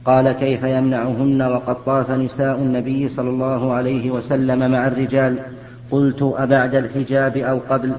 قال 0.06 0.32
كيف 0.32 0.64
يمنعهن 0.64 1.42
وقد 1.42 1.76
طاف 1.86 2.12
نساء 2.12 2.56
النبي 2.56 3.10
صلى 3.10 3.30
الله 3.30 3.74
عليه 3.74 4.12
وسلم 4.12 4.72
مع 4.72 4.88
الرجال؟ 4.88 5.38
قلت 5.92 6.34
أبعد 6.38 6.76
الحجاب 6.76 7.38
أو 7.38 7.60
قبل؟ 7.70 7.92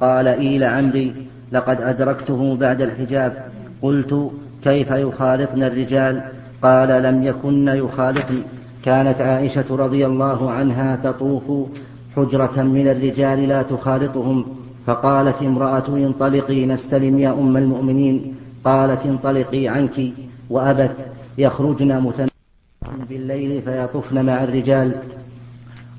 قال 0.00 0.28
إيل 0.28 0.64
عمري 0.64 1.14
لقد 1.52 1.80
أدركته 1.80 2.56
بعد 2.56 2.80
الحجاب. 2.82 3.44
قلت 3.82 4.30
كيف 4.64 4.90
يخالطن 4.90 5.62
الرجال؟ 5.62 6.22
قال 6.62 7.02
لم 7.02 7.24
يكن 7.24 7.68
يخالطن. 7.68 8.42
كانت 8.84 9.20
عائشة 9.20 9.64
رضي 9.70 10.06
الله 10.06 10.50
عنها 10.50 10.96
تطوف 10.96 11.68
حجرة 12.16 12.62
من 12.62 12.88
الرجال 12.88 13.48
لا 13.48 13.62
تخالطهم. 13.62 14.57
فقالت 14.88 15.42
امرأة 15.42 15.88
انطلقي 15.88 16.66
نستلم 16.66 17.18
يا 17.18 17.30
أم 17.30 17.56
المؤمنين. 17.56 18.34
قالت 18.64 19.06
انطلقي 19.06 19.68
عنك 19.68 20.12
وأبت 20.50 20.96
يخرجن 21.38 22.00
متنبئ 22.00 22.30
بالليل 23.10 23.62
فيطفن 23.62 24.24
مع 24.24 24.44
الرجال. 24.44 24.92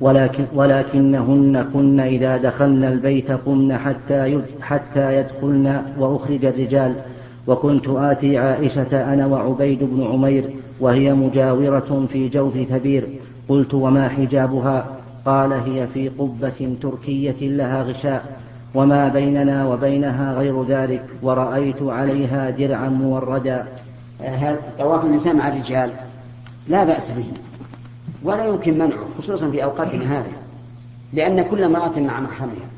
ولكن 0.02 0.44
ولكنهن 0.54 1.70
كن 1.74 2.00
إذا 2.00 2.38
دخلن 2.38 2.84
البيت 2.84 3.32
قمن 3.32 3.78
حتى 3.78 4.42
حتى 4.62 5.18
يدخلن 5.18 5.82
وأخرج 6.00 6.46
الرجال. 6.46 6.94
وكنت 7.48 7.88
آتي 7.88 8.38
عائشة 8.38 9.14
أنا 9.14 9.26
وعبيد 9.26 9.80
بن 9.84 10.08
عمير 10.12 10.44
وهي 10.80 11.14
مجاورة 11.14 12.06
في 12.12 12.30
جوف 12.30 12.54
ثبير. 12.70 13.04
قلت 13.50 13.74
وما 13.74 14.10
حجابها؟ 14.10 14.86
قال 15.26 15.54
هي 15.54 15.88
في 15.88 16.10
قبة 16.10 16.76
تركية 16.82 17.36
لها 17.42 17.84
غشاء. 17.84 18.39
وما 18.76 19.08
بيننا 19.08 19.68
وبينها 19.68 20.34
غير 20.34 20.64
ذلك 20.64 21.06
ورأيت 21.22 21.82
عليها 21.82 22.50
درعا 22.50 22.90
موردا. 22.90 23.68
طواف 24.80 25.06
النساء 25.06 25.34
مع 25.34 25.48
الرجال 25.48 25.92
لا 26.68 26.84
بأس 26.84 27.12
به 27.12 27.26
ولا 28.24 28.46
يمكن 28.46 28.74
منعه 28.74 29.06
خصوصا 29.18 29.52
في 29.52 29.64
أوقاتنا 29.64 30.20
هذه 30.20 30.34
لأن 31.14 31.42
كل 31.42 31.64
امرأة 31.64 32.00
مع 32.00 32.20
محرمها. 32.20 32.70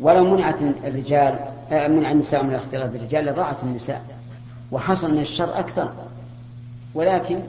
ولو 0.00 0.36
منعت 0.36 0.54
الرجال 0.84 1.38
آه، 1.72 1.88
منع 1.88 2.10
النساء 2.10 2.42
من 2.42 2.50
الاختلاط 2.50 2.90
بالرجال 2.90 3.24
لضاعت 3.24 3.56
النساء 3.62 4.02
وحصل 4.72 5.12
من 5.12 5.18
الشر 5.18 5.58
أكثر. 5.58 5.88
ولكن 6.94 7.40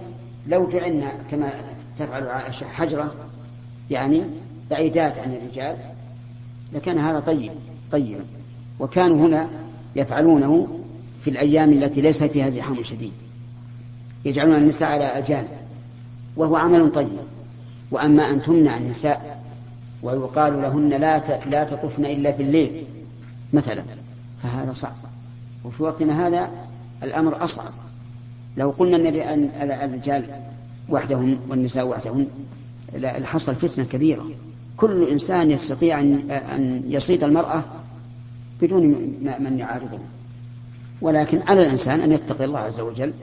لو 0.47 0.67
جعلنا 0.67 1.11
كما 1.31 1.49
تفعل 1.99 2.27
عائشة 2.27 2.67
حجرة 2.67 3.13
يعني 3.91 4.23
بعيدات 4.71 5.19
عن 5.19 5.33
الرجال 5.33 5.75
لكان 6.73 6.97
هذا 6.97 7.19
طيب 7.19 7.51
طيب. 7.91 8.17
وكانوا 8.79 9.27
هنا 9.27 9.47
يفعلونه 9.95 10.67
في 11.23 11.29
الأيام 11.29 11.73
التي 11.73 12.01
ليس 12.01 12.23
فيها 12.23 12.49
زحام 12.49 12.83
شديد. 12.83 13.11
يجعلون 14.25 14.55
النساء 14.55 14.89
على 14.89 15.05
أجانب 15.05 15.47
وهو 16.35 16.55
عمل 16.55 16.91
طيب. 16.91 17.17
وأما 17.91 18.29
أن 18.29 18.41
تمنع 18.41 18.77
النساء 18.77 19.43
ويقال 20.03 20.61
لهن 20.61 20.89
لا 20.89 21.39
لا 21.45 21.63
تطفن 21.63 22.05
إلا 22.05 22.31
في 22.31 22.43
الليل 22.43 22.83
مثلا 23.53 23.83
فهذا 24.43 24.73
صعب. 24.73 24.95
وفي 25.65 25.83
وقتنا 25.83 26.27
هذا 26.27 26.49
الأمر 27.03 27.43
أصعب. 27.43 27.71
لو 28.57 28.69
قلنا 28.69 29.33
أن 29.33 29.49
الرجال 29.61 30.25
وحدهن 30.89 31.39
والنساء 31.49 31.88
وحدهن 31.88 32.27
لحصل 32.93 33.55
فتنة 33.55 33.85
كبيرة. 33.85 34.25
كل 34.79 35.09
إنسان 35.09 35.51
يستطيع 35.51 36.00
أن 36.00 36.83
يصيد 36.88 37.24
المرأة 37.24 37.63
بدون 38.62 38.83
من 39.39 39.59
يعارضه. 39.59 40.00
ولكن 41.01 41.41
على 41.48 41.62
الإنسان 41.62 42.00
أن 42.00 42.12
يتقي 42.12 42.45
الله 42.45 42.59
عز 42.59 42.79
وجل 42.79 43.13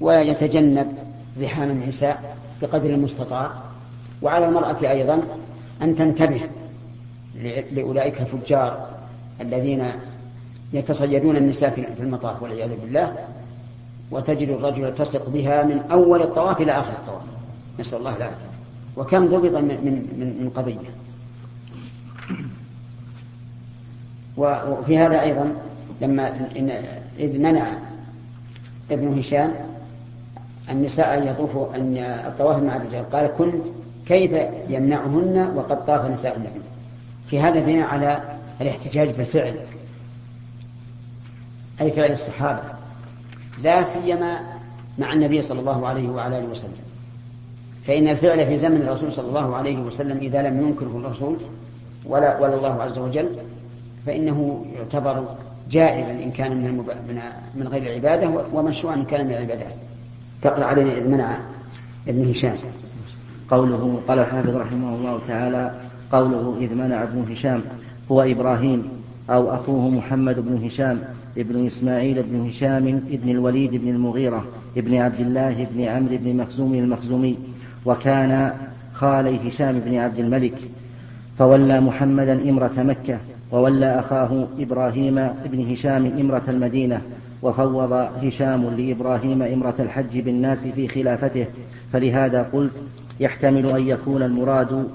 ويتجنب 0.00 0.92
زحام 1.38 1.70
النساء 1.70 2.36
بقدر 2.62 2.90
المستطاع. 2.90 3.50
وعلى 4.22 4.48
المرأة 4.48 4.90
أيضا 4.90 5.22
أن 5.82 5.96
تنتبه 5.96 6.40
لأولئك 7.72 8.20
الفجار 8.20 8.88
الذين 9.40 9.92
يتصيدون 10.72 11.36
النساء 11.36 11.70
في 11.70 12.02
المطاف 12.02 12.42
والعياذ 12.42 12.70
بالله 12.82 13.16
وتجد 14.10 14.48
الرجل 14.48 14.94
تثق 14.94 15.28
بها 15.28 15.62
من 15.62 15.78
أول 15.90 16.22
الطواف 16.22 16.60
إلى 16.60 16.72
آخر 16.72 16.92
الطواف. 16.92 17.22
نسأل 17.80 17.98
الله 17.98 18.16
العافية. 18.16 18.55
وكم 18.96 19.26
ضبط 19.26 19.54
من, 19.54 19.68
من, 19.68 20.36
من 20.40 20.50
قضية. 20.56 20.90
وفي 24.36 24.98
هذا 24.98 25.22
أيضا 25.22 25.52
لما 26.00 26.48
إذ 27.18 27.38
منع 27.38 27.72
ابن 28.90 29.18
هشام 29.18 29.54
النساء 30.70 31.18
أن 31.18 31.26
يطوفوا 31.26 31.76
أن 31.76 31.96
الطواف 31.98 32.62
مع 32.62 32.76
الرجال 32.76 33.10
قال 33.10 33.26
كنت 33.26 33.64
كيف 34.06 34.32
يمنعهن 34.68 35.52
وقد 35.56 35.84
طاف 35.84 36.10
نساء 36.10 36.36
النبي. 36.36 36.60
في 37.30 37.40
هذا 37.40 37.60
دين 37.60 37.82
على 37.82 38.36
الاحتجاج 38.60 39.10
بالفعل 39.10 39.54
أي 41.80 41.90
فعل 41.90 42.12
الصحابة 42.12 42.62
لا 43.62 43.84
سيما 43.84 44.40
مع 44.98 45.12
النبي 45.12 45.42
صلى 45.42 45.60
الله 45.60 45.86
عليه 45.86 46.08
وعلى 46.08 46.38
آله 46.38 46.48
وسلم. 46.48 46.85
فإن 47.86 48.08
الفعل 48.08 48.46
في 48.46 48.58
زمن 48.58 48.76
الرسول 48.76 49.12
صلى 49.12 49.28
الله 49.28 49.56
عليه 49.56 49.78
وسلم 49.78 50.16
إذا 50.16 50.42
لم 50.42 50.66
ينكره 50.66 51.02
الرسول 51.04 51.36
ولا 52.06 52.40
ولا 52.40 52.54
الله 52.54 52.82
عز 52.82 52.98
وجل 52.98 53.28
فإنه 54.06 54.66
يعتبر 54.76 55.24
جائزا 55.70 56.10
إن 56.10 56.30
كان 56.30 56.56
من 56.56 56.66
المب... 56.66 56.90
من 57.08 57.20
من 57.54 57.68
غير 57.68 57.82
العبادة 57.82 58.30
ومشروعا 58.52 58.96
إن 58.96 59.04
كان 59.04 59.26
من 59.26 59.32
العبادات. 59.32 59.74
تقرأ 60.42 60.64
علينا 60.64 60.92
إذ 60.92 61.08
منع 61.08 61.38
ابن 62.08 62.30
هشام. 62.30 62.56
قوله 63.50 64.00
قال 64.08 64.18
الحافظ 64.18 64.56
رحمه 64.56 64.94
الله 64.94 65.20
تعالى 65.28 65.74
قوله 66.12 66.56
إذ 66.60 66.74
منع 66.74 67.02
ابن 67.02 67.32
هشام 67.32 67.62
هو 68.12 68.22
إبراهيم 68.22 68.88
أو 69.30 69.54
أخوه 69.54 69.90
محمد 69.90 70.40
بن 70.40 70.66
هشام 70.66 71.00
ابن 71.38 71.66
إسماعيل 71.66 72.22
بن 72.22 72.48
هشام 72.48 73.02
ابن 73.10 73.30
الوليد 73.30 73.74
بن 73.74 73.88
المغيرة 73.88 74.44
ابن 74.76 74.94
عبد 74.94 75.20
الله 75.20 75.66
بن 75.74 75.84
عمرو 75.84 76.16
بن 76.16 76.36
مخزوم 76.36 76.74
المخزومي 76.74 77.36
وكان 77.86 78.52
خالي 78.94 79.48
هشام 79.48 79.80
بن 79.86 79.96
عبد 79.98 80.18
الملك 80.18 80.54
فولى 81.38 81.80
محمدا 81.80 82.50
إمرة 82.50 82.72
مكة 82.78 83.18
وولى 83.52 83.98
أخاه 83.98 84.46
إبراهيم 84.58 85.28
بن 85.44 85.72
هشام 85.72 86.06
إمرة 86.20 86.42
المدينة 86.48 87.00
وفوض 87.42 87.92
هشام 87.92 88.76
لإبراهيم 88.76 89.42
إمرة 89.42 89.74
الحج 89.78 90.20
بالناس 90.20 90.58
في 90.58 90.88
خلافته. 90.88 91.46
فلهذا 91.92 92.42
قلت 92.52 92.72
يحتمل 93.20 93.66
أن 93.66 93.88
يكون 93.88 94.22
المراد 94.22 94.88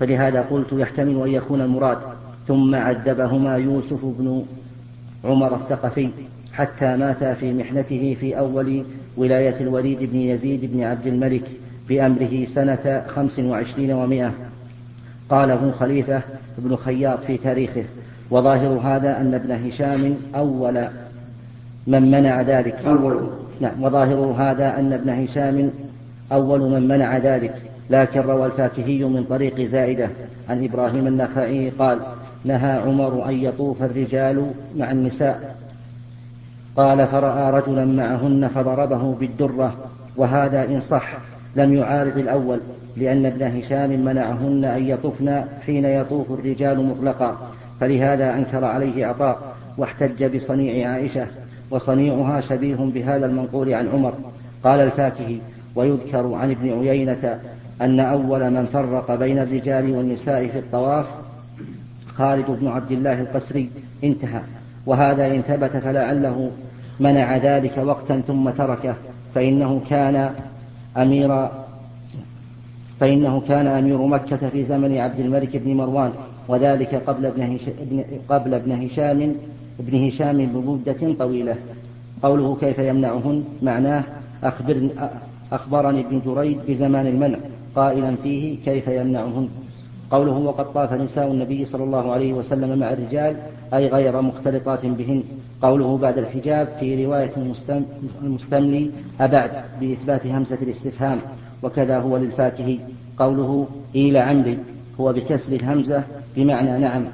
فلهذا 0.00 0.40
قلت 0.40 0.72
يحتمل 0.72 1.22
أن 1.22 1.28
يكون 1.28 1.60
المراد. 1.60 1.98
ثم 2.48 2.74
عذبهما 2.74 3.56
يوسف 3.56 4.04
بن 4.04 4.44
عمر 5.24 5.54
الثقفي 5.54 6.08
حتى 6.52 6.96
مات 6.96 7.24
في 7.24 7.52
محنته 7.52 8.16
في 8.20 8.38
أول 8.38 8.84
ولاية 9.16 9.56
الوليد 9.60 9.98
بن 10.00 10.18
يزيد 10.18 10.72
بن 10.72 10.82
عبد 10.82 11.06
الملك. 11.06 11.44
بأمره 11.88 12.44
سنة 12.46 13.02
خمس 13.08 13.38
وعشرين 13.38 13.92
ومائة. 13.92 14.32
قاله 15.30 15.72
خليفة 15.80 16.20
بن 16.58 16.76
خياط 16.76 17.24
في 17.24 17.36
تاريخه 17.36 17.84
وظاهر 18.30 18.80
هذا 18.84 19.20
أن 19.20 19.34
ابن 19.34 19.66
هشام 19.66 20.16
أول 20.34 20.86
من 21.86 22.10
منع 22.10 22.40
ذلك. 22.40 22.74
أول. 22.86 23.28
نعم 23.60 23.82
وظاهر 23.82 24.34
هذا 24.38 24.78
أن 24.78 24.92
ابن 24.92 25.10
هشام 25.10 25.70
أول 26.32 26.60
من 26.60 26.88
منع 26.88 27.16
ذلك. 27.16 27.54
لكن 27.90 28.20
روى 28.20 28.46
الفاكهي 28.46 29.04
من 29.04 29.24
طريق 29.24 29.60
زائدة 29.60 30.08
عن 30.48 30.64
إبراهيم 30.64 31.06
النخعي 31.06 31.70
قال 31.70 31.98
نهى 32.44 32.78
عمر 32.78 33.28
أن 33.28 33.34
يطوف 33.34 33.82
الرجال 33.82 34.50
مع 34.76 34.90
النساء. 34.90 35.56
قال 36.76 37.06
فرأى 37.06 37.50
رجلا 37.50 37.84
معهن 37.84 38.48
فضربه 38.48 39.14
بالدرة 39.20 39.74
وهذا 40.16 40.64
إن 40.64 40.80
صح. 40.80 41.31
لم 41.56 41.74
يعارض 41.74 42.18
الأول 42.18 42.60
لأن 42.96 43.26
ابن 43.26 43.42
هشام 43.42 44.04
منعهن 44.04 44.64
أن 44.64 44.88
يطفن 44.88 45.44
حين 45.66 45.84
يطوف 45.84 46.30
الرجال 46.30 46.84
مطلقا 46.84 47.50
فلهذا 47.80 48.34
أنكر 48.34 48.64
عليه 48.64 49.06
عطاء 49.06 49.54
واحتج 49.78 50.36
بصنيع 50.36 50.90
عائشة 50.90 51.26
وصنيعها 51.70 52.40
شبيه 52.40 52.76
بهذا 52.76 53.26
المنقول 53.26 53.74
عن 53.74 53.88
عمر. 53.88 54.14
قال 54.64 54.80
الفاكهي 54.80 55.38
ويذكر 55.74 56.34
عن 56.34 56.50
ابن 56.50 56.78
عيينة 56.78 57.40
أن 57.80 58.00
أول 58.00 58.50
من 58.50 58.66
فرق 58.66 59.14
بين 59.14 59.38
الرجال 59.38 59.96
والنساء 59.96 60.48
في 60.48 60.58
الطواف 60.58 61.06
خالد 62.14 62.44
بن 62.48 62.68
عبد 62.68 62.92
الله 62.92 63.20
القسري. 63.20 63.70
انتهى. 64.04 64.40
وهذا 64.86 65.26
إن 65.26 65.42
ثبت 65.42 65.70
فلعله 65.70 66.50
منع 67.00 67.36
ذلك 67.36 67.78
وقتا 67.78 68.20
ثم 68.26 68.50
تركه 68.50 68.94
فإنه 69.34 69.80
كان 69.90 70.30
أمير 70.96 71.48
فإنه 73.00 73.42
كان 73.48 73.66
أمير 73.66 74.06
مكة 74.06 74.48
في 74.48 74.64
زمن 74.64 74.98
عبد 74.98 75.20
الملك 75.20 75.56
بن 75.56 75.74
مروان 75.74 76.12
وذلك 76.48 76.94
قبل 76.94 77.26
ابن 77.26 77.58
قبل 78.28 78.54
ابن 78.54 78.72
هشام 78.72 79.34
ابن 79.80 80.06
هشام 80.06 80.46
بمدة 80.46 81.14
طويلة. 81.18 81.56
قوله 82.22 82.56
كيف 82.60 82.78
يمنعهن؟ 82.78 83.44
معناه 83.62 84.04
أخبر 84.44 84.88
أخبرني 85.52 86.00
ابن 86.00 86.20
جريد 86.26 86.58
بزمان 86.68 87.06
المنع 87.06 87.38
قائلا 87.76 88.16
فيه 88.22 88.56
كيف 88.64 88.88
يمنعهن. 88.88 89.48
قوله 90.12 90.32
وقد 90.32 90.72
طاف 90.72 90.92
نساء 90.92 91.26
النبي 91.26 91.64
صلى 91.64 91.84
الله 91.84 92.12
عليه 92.12 92.32
وسلم 92.32 92.78
مع 92.78 92.92
الرجال 92.92 93.36
أي 93.74 93.88
غير 93.88 94.20
مختلطات 94.20 94.86
بهن. 94.86 95.22
قوله 95.62 95.98
بعد 95.98 96.18
الحجاب 96.18 96.68
في 96.80 97.06
رواية 97.06 97.32
المستملي 98.22 98.90
أبعد 99.20 99.50
بإثبات 99.80 100.26
همزة 100.26 100.58
الاستفهام 100.62 101.18
وكذا 101.62 101.98
هو 101.98 102.16
للفاكهي 102.16 102.78
قوله 103.18 103.66
إيل 103.94 104.16
عمري 104.16 104.58
هو 105.00 105.12
بكسر 105.12 105.52
الهمزة 105.52 106.02
بمعنى 106.36 106.78
نعم. 106.78 107.04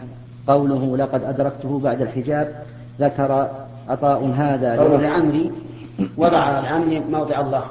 قوله 0.49 0.97
لقد 0.97 1.25
أدركته 1.25 1.79
بعد 1.79 2.01
الحجاب 2.01 2.63
ذكر 3.01 3.49
عطاء 3.89 4.27
هذا 4.37 4.77
قوله 4.77 4.97
لعمري 4.97 5.51
وضع 6.17 6.61
العمري 6.61 7.03
موضع 7.13 7.41
الله. 7.41 7.65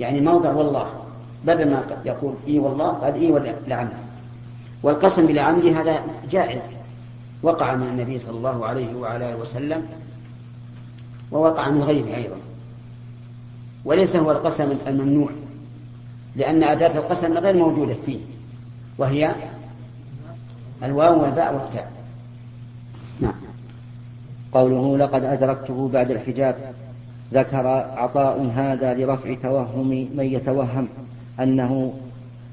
يعني 0.00 0.20
موضع 0.20 0.52
والله. 0.52 0.86
بدل 1.46 1.70
ما 1.70 1.82
يقول 2.04 2.34
إي 2.48 2.58
والله 2.58 2.88
قال 2.88 3.14
إي 3.14 3.54
لعمري 3.68 4.07
والقسم 4.82 5.26
بالعمد 5.26 5.66
هذا 5.66 6.02
جائز. 6.30 6.62
وقع 7.42 7.74
من 7.74 7.86
النبي 7.86 8.18
صلى 8.18 8.36
الله 8.36 8.66
عليه 8.66 8.94
وعلى 8.94 9.30
آله 9.30 9.36
وسلم 9.36 9.86
ووقع 11.32 11.68
من 11.68 11.82
غيره 11.82 12.16
أيضا. 12.16 12.36
وليس 13.84 14.16
هو 14.16 14.32
القسم 14.32 14.78
الممنوع 14.86 15.30
لأن 16.36 16.62
أداة 16.62 16.98
القسم 16.98 17.38
غير 17.38 17.56
موجودة 17.56 17.94
فيه 18.06 18.18
وهي 18.98 19.34
الواو 20.82 21.22
والباء 21.22 21.54
والتاء. 21.54 21.92
نعم. 23.20 23.34
قوله 24.52 24.98
لقد 24.98 25.24
أدركته 25.24 25.88
بعد 25.88 26.10
الحجاب 26.10 26.74
ذكر 27.34 27.66
عطاء 27.96 28.50
هذا 28.54 28.94
لرفع 28.94 29.34
توهم 29.42 29.88
من 29.88 30.24
يتوهم 30.24 30.88
أنه 31.40 31.94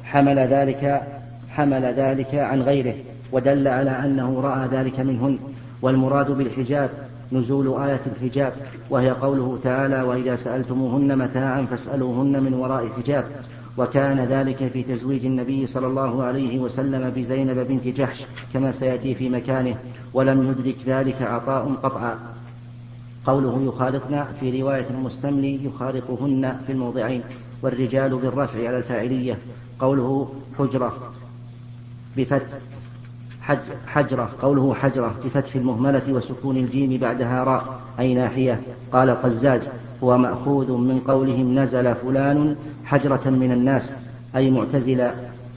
حمل 0.03 0.39
ذلك 0.39 1.07
حمل 1.55 1.85
ذلك 1.85 2.35
عن 2.35 2.61
غيره 2.61 2.95
ودل 3.31 3.67
على 3.67 3.91
أنه 3.91 4.41
رأى 4.41 4.67
ذلك 4.67 4.99
منهن. 4.99 5.37
والمراد 5.81 6.31
بالحجاب 6.31 6.89
نزول 7.31 7.81
آية 7.83 8.01
الحجاب 8.15 8.53
وهي 8.89 9.09
قوله 9.09 9.59
تعالى 9.63 10.01
وإذا 10.01 10.35
سألتموهن 10.35 11.17
متاعا 11.17 11.61
فاسألوهن 11.61 12.43
من 12.43 12.53
وراء 12.53 12.89
حجاب 12.97 13.25
وكان 13.77 14.19
ذلك 14.19 14.67
في 14.73 14.83
تزويج 14.83 15.25
النبي 15.25 15.67
صلى 15.67 15.87
الله 15.87 16.23
عليه 16.23 16.59
وسلم 16.59 17.09
بزينب 17.09 17.67
بنت 17.67 17.87
جحش 17.87 18.23
كما 18.53 18.71
سيأتي 18.71 19.15
في 19.15 19.29
مكانه 19.29 19.75
ولم 20.13 20.51
يدرك 20.51 20.75
ذلك 20.85 21.21
عطاء 21.21 21.73
قطعا. 21.83 22.17
قوله 23.25 23.63
يخالطن 23.67 24.25
في 24.39 24.61
رواية 24.61 24.85
المستملي 24.89 25.65
يخالطهن 25.65 26.57
في 26.65 26.71
الموضعين 26.71 27.21
والرجال 27.61 28.15
بالرفع 28.15 28.67
على 28.67 28.77
الفاعلية 28.77 29.37
قوله 29.79 30.33
حجرة 30.57 31.13
بفتح 32.17 32.45
حج 33.41 33.57
حجرة 33.87 34.29
قوله 34.41 34.73
حجرة 34.73 35.15
بفتح 35.25 35.55
المهملة 35.55 36.01
وسكون 36.09 36.57
الجيم 36.57 36.99
بعدها 36.99 37.43
راء 37.43 37.79
أي 37.99 38.13
ناحية؟ 38.13 38.61
قال 38.93 39.09
القزاز 39.09 39.69
هو 40.03 40.17
مأخوذ 40.17 40.71
من 40.71 40.99
قولهم 41.07 41.59
نزل 41.59 41.95
فلان 41.95 42.55
حجرة 42.85 43.29
من 43.29 43.51
الناس 43.51 43.93
أي 44.35 44.51
معتزلا 44.51 45.11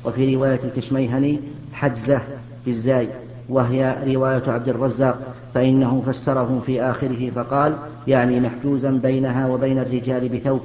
وفي 0.04 0.34
رواية 0.34 0.60
الكشميهني 0.64 1.40
حجزة 1.72 2.20
بالزاي 2.66 3.08
وهي 3.48 3.96
رواية 4.14 4.42
عبد 4.46 4.68
الرزاق 4.68 5.34
فإنه 5.54 6.02
فسره 6.06 6.62
في 6.66 6.82
آخره 6.82 7.30
فقال 7.30 7.76
يعني 8.06 8.40
محجوزا 8.40 8.90
بينها 8.90 9.46
وبين 9.46 9.78
الرجال 9.78 10.28
بثوب. 10.28 10.60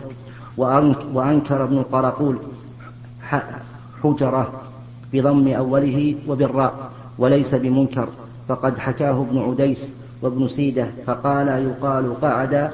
وأنكر 1.14 1.64
ابن 1.64 1.78
القراقول 1.78 2.38
حجرة 4.04 4.63
بضم 5.14 5.48
أوله 5.48 6.16
وبالراء 6.28 6.92
وليس 7.18 7.56
بمنكر. 7.56 8.08
فقد 8.48 8.78
حكاه 8.78 9.22
ابن 9.22 9.40
عديس 9.40 9.94
وابن 10.22 10.48
سيدة 10.48 10.88
فقال 11.06 11.48
يقال 11.48 12.22
قعد 12.22 12.72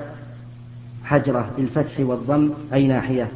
حجرة 1.04 1.50
بالفتح 1.58 2.00
والضم 2.00 2.50
أي 2.74 2.88
ناحية. 2.88 3.32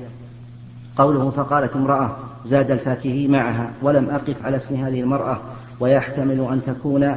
قوله 0.98 1.30
فقالت 1.30 1.76
امرأة 1.76 2.16
زاد 2.46 2.72
الفاكهي 2.72 3.28
معها 3.28 3.72
ولم 3.82 4.10
أقف 4.10 4.46
على 4.46 4.58
اسم 4.58 4.76
هذه 4.76 5.02
المرأة 5.02 5.39
ويحتمل 5.80 6.48
أن 6.52 6.62
تكون 6.66 7.16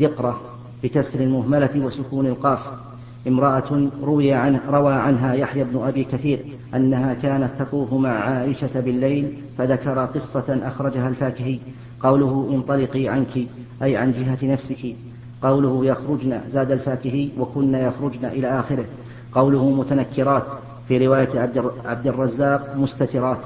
ذقرة 0.00 0.40
بكسر 0.82 1.20
المهملة 1.20 1.70
وسكون 1.76 2.26
القاف. 2.26 2.89
امرأة 3.28 3.88
روي 4.02 4.32
عنه 4.32 4.60
روى 4.70 4.94
عنها 4.94 5.34
يحيى 5.34 5.64
بن 5.64 5.82
أبي 5.82 6.04
كثير 6.04 6.38
أنها 6.74 7.14
كانت 7.14 7.50
تطوف 7.58 7.92
مع 7.92 8.10
عائشة 8.10 8.80
بالليل 8.80 9.32
فذكر 9.58 10.04
قصة 10.04 10.58
أخرجها 10.62 11.08
الفاكهي. 11.08 11.58
قوله 12.02 12.50
انطلقي 12.52 13.08
عنك 13.08 13.46
أي 13.82 13.96
عن 13.96 14.12
جهة 14.12 14.52
نفسك. 14.52 14.94
قوله 15.42 15.86
يخرجن 15.86 16.40
زاد 16.48 16.70
الفاكهي 16.70 17.28
وكن 17.38 17.74
يخرجن 17.74 18.24
إلى 18.24 18.60
آخره. 18.60 18.84
قوله 19.32 19.70
متنكرات 19.70 20.44
في 20.88 21.06
رواية 21.06 21.40
عبد 21.84 22.06
الرزاق 22.06 22.76
مستترات. 22.76 23.40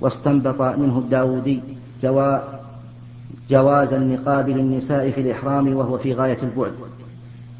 واستنبط 0.00 0.62
منه 0.62 0.98
الداودي 0.98 1.60
جوا 2.02 2.38
جواز 3.50 3.92
النقاب 3.92 4.48
للنساء 4.48 5.10
في 5.10 5.20
الإحرام 5.20 5.76
وهو 5.76 5.98
في 5.98 6.12
غاية 6.12 6.38
البعد. 6.42 6.72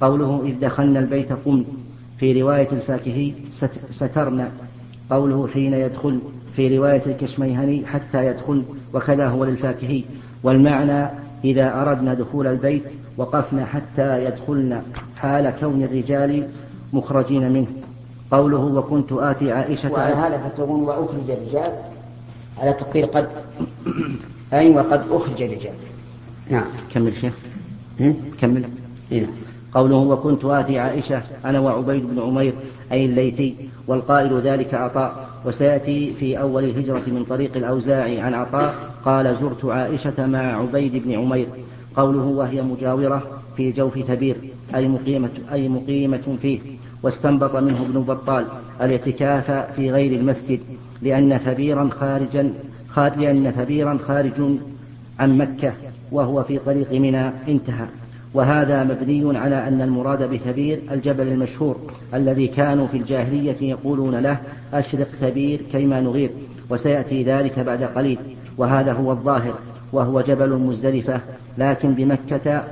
قوله 0.00 0.42
إذ 0.46 0.60
دخلنا 0.60 0.98
البيت 0.98 1.32
قمن 1.32 1.64
في 2.18 2.42
رواية 2.42 2.68
الفاكهي 2.72 3.32
سترنا. 3.90 4.50
قوله 5.10 5.48
حين 5.48 5.74
يدخل. 5.74 6.18
في 6.52 6.78
رواية 6.78 7.02
الكشميهني 7.06 7.86
حتى 7.86 8.26
يدخل. 8.26 8.62
وكذا 8.94 9.28
هو 9.28 9.44
للفاكهي. 9.44 10.04
والمعنى 10.42 11.08
إذا 11.44 11.82
أردنا 11.82 12.14
دخول 12.14 12.46
البيت 12.46 12.82
وقفنا 13.16 13.64
حتى 13.64 14.24
يدخلن 14.24 14.82
حال 15.16 15.50
كون 15.60 15.82
الرجال 15.82 16.48
مخرجين 16.92 17.52
منه. 17.52 17.66
قوله 18.30 18.58
وكنت 18.58 19.12
آتي 19.12 19.52
عائشة 19.52 19.92
وعلى 19.92 20.14
هذا 20.14 20.38
فتقول 20.48 20.80
وأخرج 20.82 21.30
الرجال. 21.30 21.72
على 22.58 22.72
تقدير 22.72 23.04
قد 23.04 23.28
أي 24.52 24.70
وقد 24.70 25.02
أخرج 25.10 25.42
الرجال. 25.42 25.74
نعم. 26.50 26.66
كمل 26.94 27.12
شيخ. 27.20 27.34
كمل. 28.40 28.64
نعم 29.10 29.26
قوله 29.76 29.96
وكنت 29.96 30.44
آتي 30.44 30.78
عائشة 30.78 31.22
أنا 31.44 31.60
وعبيد 31.60 32.06
بن 32.06 32.22
عمير 32.22 32.54
أي 32.92 33.04
الليثي 33.04 33.54
والقائل 33.86 34.40
ذلك 34.40 34.74
عطاء 34.74 35.28
وسيأتي 35.44 36.14
في 36.14 36.40
أول 36.40 36.64
الهجرة 36.64 37.02
من 37.06 37.24
طريق 37.28 37.56
الأوزاعي 37.56 38.20
عن 38.20 38.34
عطاء 38.34 38.74
قال 39.04 39.36
زرت 39.36 39.64
عائشة 39.64 40.26
مع 40.26 40.38
عبيد 40.38 40.96
بن 41.04 41.12
عمير. 41.12 41.46
قوله 41.96 42.22
وهي 42.22 42.62
مجاورة 42.62 43.22
في 43.56 43.72
جوف 43.72 43.98
ثبير 43.98 44.36
أي 44.74 44.88
مقيمة, 44.88 45.30
أي 45.52 45.68
مقيمة 45.68 46.36
فيه. 46.42 46.58
واستنبط 47.02 47.56
منه 47.56 47.82
ابن 47.82 48.00
بطال 48.00 48.46
الاعتكاف 48.80 49.50
في 49.50 49.90
غير 49.90 50.12
المسجد 50.20 50.60
لأن 51.02 51.38
ثبيرا 51.38 51.88
خارجا 51.90 52.52
لأن 52.96 53.50
ثبيرا 53.50 53.98
خارج 54.06 54.40
عن 55.18 55.38
مكة 55.38 55.72
وهو 56.12 56.42
في 56.42 56.58
طريق 56.58 56.92
منى 56.92 57.30
انتهى. 57.48 57.86
وهذا 58.36 58.84
مبني 58.84 59.38
على 59.38 59.68
أن 59.68 59.80
المراد 59.82 60.22
بثبير 60.22 60.80
الجبل 60.90 61.28
المشهور 61.28 61.76
الذي 62.14 62.46
كانوا 62.48 62.86
في 62.86 62.96
الجاهلية 62.96 63.56
يقولون 63.60 64.14
له 64.14 64.38
أشرق 64.74 65.08
ثبير 65.20 65.60
كيما 65.72 66.00
نغير 66.00 66.30
وسيأتي 66.70 67.22
ذلك 67.22 67.58
بعد 67.58 67.82
قليل. 67.82 68.18
وهذا 68.58 68.92
هو 68.92 69.12
الظاهر 69.12 69.54
وهو 69.92 70.20
جبل 70.20 70.56
مزدلفة 70.56 71.20
لكن 71.58 71.94
بمكة 71.94 72.64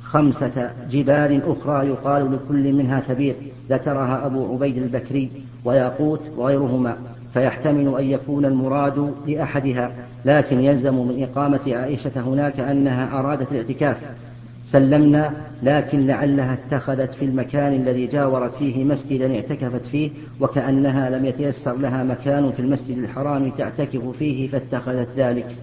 خمسة 0.00 0.70
جبال 0.90 1.42
أخرى 1.46 1.86
يقال 1.86 2.32
لكل 2.32 2.72
منها 2.72 3.00
ثبير 3.00 3.34
ذكرها 3.70 4.26
أبو 4.26 4.54
عبيد 4.54 4.76
البكري 4.76 5.30
وياقوت 5.64 6.20
وغيرهما. 6.36 6.96
فيحتمل 7.34 7.94
أن 7.98 8.04
يكون 8.04 8.44
المراد 8.44 9.14
لأحدها 9.26 9.92
لكن 10.24 10.60
يلزم 10.60 10.94
من 10.94 11.22
إقامة 11.22 11.60
عائشة 11.66 12.12
هناك 12.16 12.60
أنها 12.60 13.18
أرادت 13.18 13.52
الاعتكاف. 13.52 13.96
سلمنا 14.66 15.32
لكن 15.62 16.06
لعلها 16.06 16.54
اتخذت 16.54 17.14
في 17.14 17.24
المكان 17.24 17.72
الذي 17.72 18.06
جاورت 18.06 18.54
فيه 18.54 18.84
مسجدا 18.84 19.34
اعتكفت 19.34 19.86
فيه 19.86 20.10
وكأنها 20.40 21.10
لم 21.10 21.26
يتيسر 21.26 21.72
لها 21.72 22.04
مكان 22.04 22.50
في 22.50 22.60
المسجد 22.60 22.98
الحرام 22.98 23.50
تعتكف 23.50 24.08
فيه 24.08 24.48
فاتخذت 24.48 25.08
ذلك. 25.16 25.56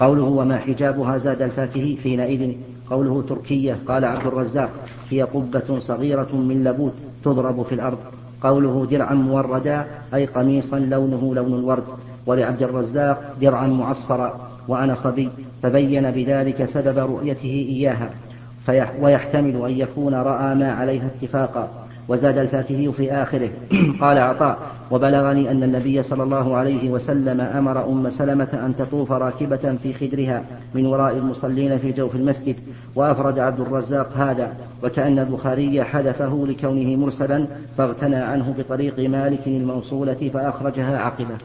قوله 0.00 0.22
وما 0.22 0.58
حجابها 0.58 1.18
زاد 1.18 1.42
الفاكهي 1.42 1.96
حينئذ 2.02 2.52
قوله 2.90 3.24
تركية 3.28 3.76
قال 3.88 4.04
عبد 4.04 4.26
الرزاق 4.26 4.70
هي 5.10 5.22
قبة 5.22 5.78
صغيرة 5.78 6.36
من 6.36 6.64
لبوت 6.64 6.94
تضرب 7.24 7.62
في 7.62 7.74
الأرض. 7.74 7.98
قوله 8.42 8.86
درعا 8.86 9.14
موردا 9.14 9.86
أي 10.14 10.26
قميصا 10.26 10.78
لونه 10.78 11.34
لون 11.34 11.58
الورد. 11.58 11.84
ولعبد 12.26 12.62
الرزاق 12.62 13.36
درعا 13.40 13.66
معصفرا 13.66 14.50
وأنا 14.68 14.94
صبي 14.94 15.28
فبين 15.62 16.10
بذلك 16.10 16.64
سبب 16.64 16.98
رؤيته 16.98 17.66
إياها. 17.68 18.10
ويحتمل 19.00 19.64
أن 19.64 19.70
يكون 19.70 20.14
رأى 20.14 20.54
ما 20.54 20.72
عليها 20.72 21.06
اتفاقا 21.06 21.68
وزاد 22.08 22.38
الفاكهي 22.38 22.92
في 22.92 23.12
آخره. 23.12 23.50
قال 24.00 24.18
عطاء 24.18 24.58
وبلغني 24.90 25.50
أن 25.50 25.62
النبي 25.62 26.02
صلى 26.02 26.22
الله 26.22 26.56
عليه 26.56 26.90
وسلم 26.90 27.40
أمر 27.40 27.88
أم 27.88 28.10
سلمة 28.10 28.48
أن 28.66 28.74
تطوف 28.78 29.12
راكبة 29.12 29.76
في 29.82 29.92
خدرها 29.92 30.42
من 30.74 30.86
وراء 30.86 31.16
المصلين 31.16 31.78
في 31.78 31.92
جوف 31.92 32.14
المسجد 32.14 32.56
وأفرد 32.94 33.38
عبد 33.38 33.60
الرزاق 33.60 34.16
هذا 34.16 34.56
وكأن 34.82 35.18
البخاري 35.18 35.84
حذفه 35.84 36.46
لكونه 36.48 36.96
مرسلا 36.96 37.46
فاغتنى 37.78 38.16
عنه 38.16 38.54
بطريق 38.58 38.98
مالك 38.98 39.46
الموصولة 39.46 40.30
فأخرجها 40.34 40.98
عقبه 40.98 41.36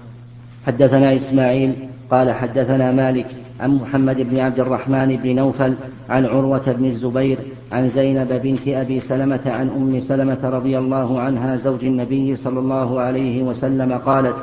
حدثنا 0.68 1.16
إسماعيل 1.16 1.76
قال 2.12 2.32
حدثنا 2.32 2.92
مالك 2.92 3.26
عن 3.62 3.76
محمد 3.76 4.22
بن 4.22 4.40
عبد 4.40 4.60
الرحمن 4.60 5.20
بن 5.24 5.36
نوفل 5.36 5.74
عن 6.10 6.26
عروة 6.26 6.72
بن 6.72 6.86
الزبير 6.86 7.38
عن 7.72 7.90
زينب 7.90 8.42
بنت 8.44 8.68
أبي 8.68 9.00
سلمة 9.00 9.40
عن 9.46 9.70
أم 9.70 10.00
سلمة 10.00 10.40
رضي 10.44 10.78
الله 10.78 11.20
عنها 11.20 11.56
زوج 11.56 11.86
النبي 11.86 12.36
صلى 12.36 12.60
الله 12.60 13.00
عليه 13.00 13.44
وسلم 13.44 13.94
قالت 13.94 14.36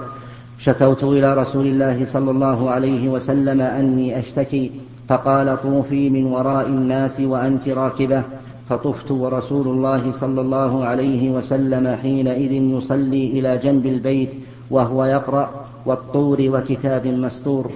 شكوت 0.58 1.04
إلى 1.04 1.34
رسول 1.34 1.66
الله 1.66 2.04
صلى 2.04 2.30
الله 2.30 2.70
عليه 2.70 3.08
وسلم 3.08 3.60
أني 3.60 4.18
أشتكي 4.18 4.70
فقال 5.08 5.62
طوفي 5.62 6.10
من 6.10 6.24
وراء 6.24 6.66
الناس 6.66 7.20
وأنت 7.20 7.68
راكبة. 7.68 8.22
فطفت 8.68 9.10
ورسول 9.10 9.68
الله 9.68 10.12
صلى 10.12 10.40
الله 10.40 10.84
عليه 10.84 11.30
وسلم 11.30 11.96
حينئذ 12.02 12.52
يصلي 12.52 13.26
إلى 13.26 13.58
جنب 13.58 13.86
البيت 13.86 14.28
وهو 14.70 15.04
يقرأ 15.04 15.50
والطور 15.86 16.38
وكتاب 16.40 17.06
مستور. 17.06 17.70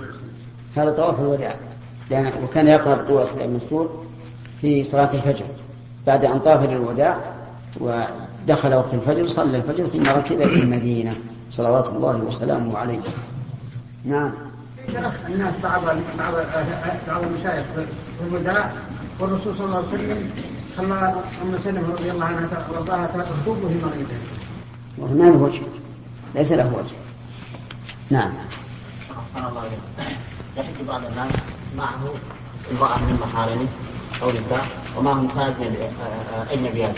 هذا 0.77 0.91
طواف 0.91 1.21
الوداع 1.21 1.55
لأن 2.11 2.33
وكان 2.45 2.67
يقرأ 2.67 3.11
وكتاب 3.11 3.51
مستور 3.51 4.05
في 4.61 4.85
صلاة 4.85 5.15
الفجر 5.15 5.45
بعد 6.07 6.25
أن 6.25 6.39
طاف 6.39 6.63
للوداع 6.63 7.17
دخل 8.47 8.75
وقت 8.75 8.95
الفجر 8.95 9.29
صلى 9.29 9.57
الفجر 9.57 9.87
ثم 9.87 10.03
ركب 10.03 10.33
إلى 10.33 10.63
المدينة. 10.63 11.15
صلوات 11.51 11.89
الله 11.89 12.17
وسلامه 12.17 12.79
عليه. 12.79 12.99
نعم. 14.05 14.33
الناس 15.29 15.55
بعض 15.63 15.83
بعض 16.19 16.35
بعض 17.09 17.23
المشايخ 17.25 17.65
في 17.75 18.27
الوداع 18.27 18.73
والرسول 19.21 19.57
صلى 19.57 19.67
الله 19.67 19.77
عليه 19.77 19.89
وسلم 19.89 20.31
خلى 20.77 21.15
أم 21.43 21.59
سلمة 21.65 21.89
رضي 21.93 22.11
الله 22.11 22.25
عنها 22.25 22.67
وارضاها 22.73 23.07
تخطب 23.07 23.47
وهي 23.47 23.75
مريضة. 23.75 24.17
ما 24.99 25.31
له 25.31 25.43
وجه 25.43 25.61
ليس 26.35 26.53
له 26.53 26.67
وجه. 26.67 26.95
نعم. 28.11 28.33
أحسن 29.11 29.49
الله 29.49 29.61
إليك. 29.61 30.17
يحج 30.57 30.87
بعض 30.89 31.05
الناس 31.05 31.33
معه 31.77 32.15
امرأة 32.73 32.99
من 32.99 33.19
محارمه 33.23 33.67
أو 34.23 34.31
نساء 34.31 34.67
ومعهم 34.99 35.25
نساء 35.25 35.55
أجنبيات 36.51 36.97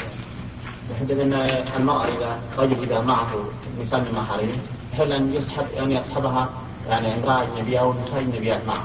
يحدد 0.90 1.18
أن 1.18 1.32
المرأة 1.76 2.04
إذا 2.04 2.38
رجل 2.58 2.82
إذا 2.82 3.00
معه 3.00 3.44
نساء 3.80 4.00
من 4.00 4.12
محارمه 4.14 4.56
يحل 4.92 5.12
أن 5.12 5.34
يصحب 5.34 5.66
أن 5.78 5.92
يصحبها 5.92 6.48
يعني 6.88 7.14
امرأة 7.14 7.42
أجنبية 7.42 7.78
أو 7.78 7.92
نساء 7.92 8.20
أجنبيات 8.20 8.60
معه. 8.66 8.84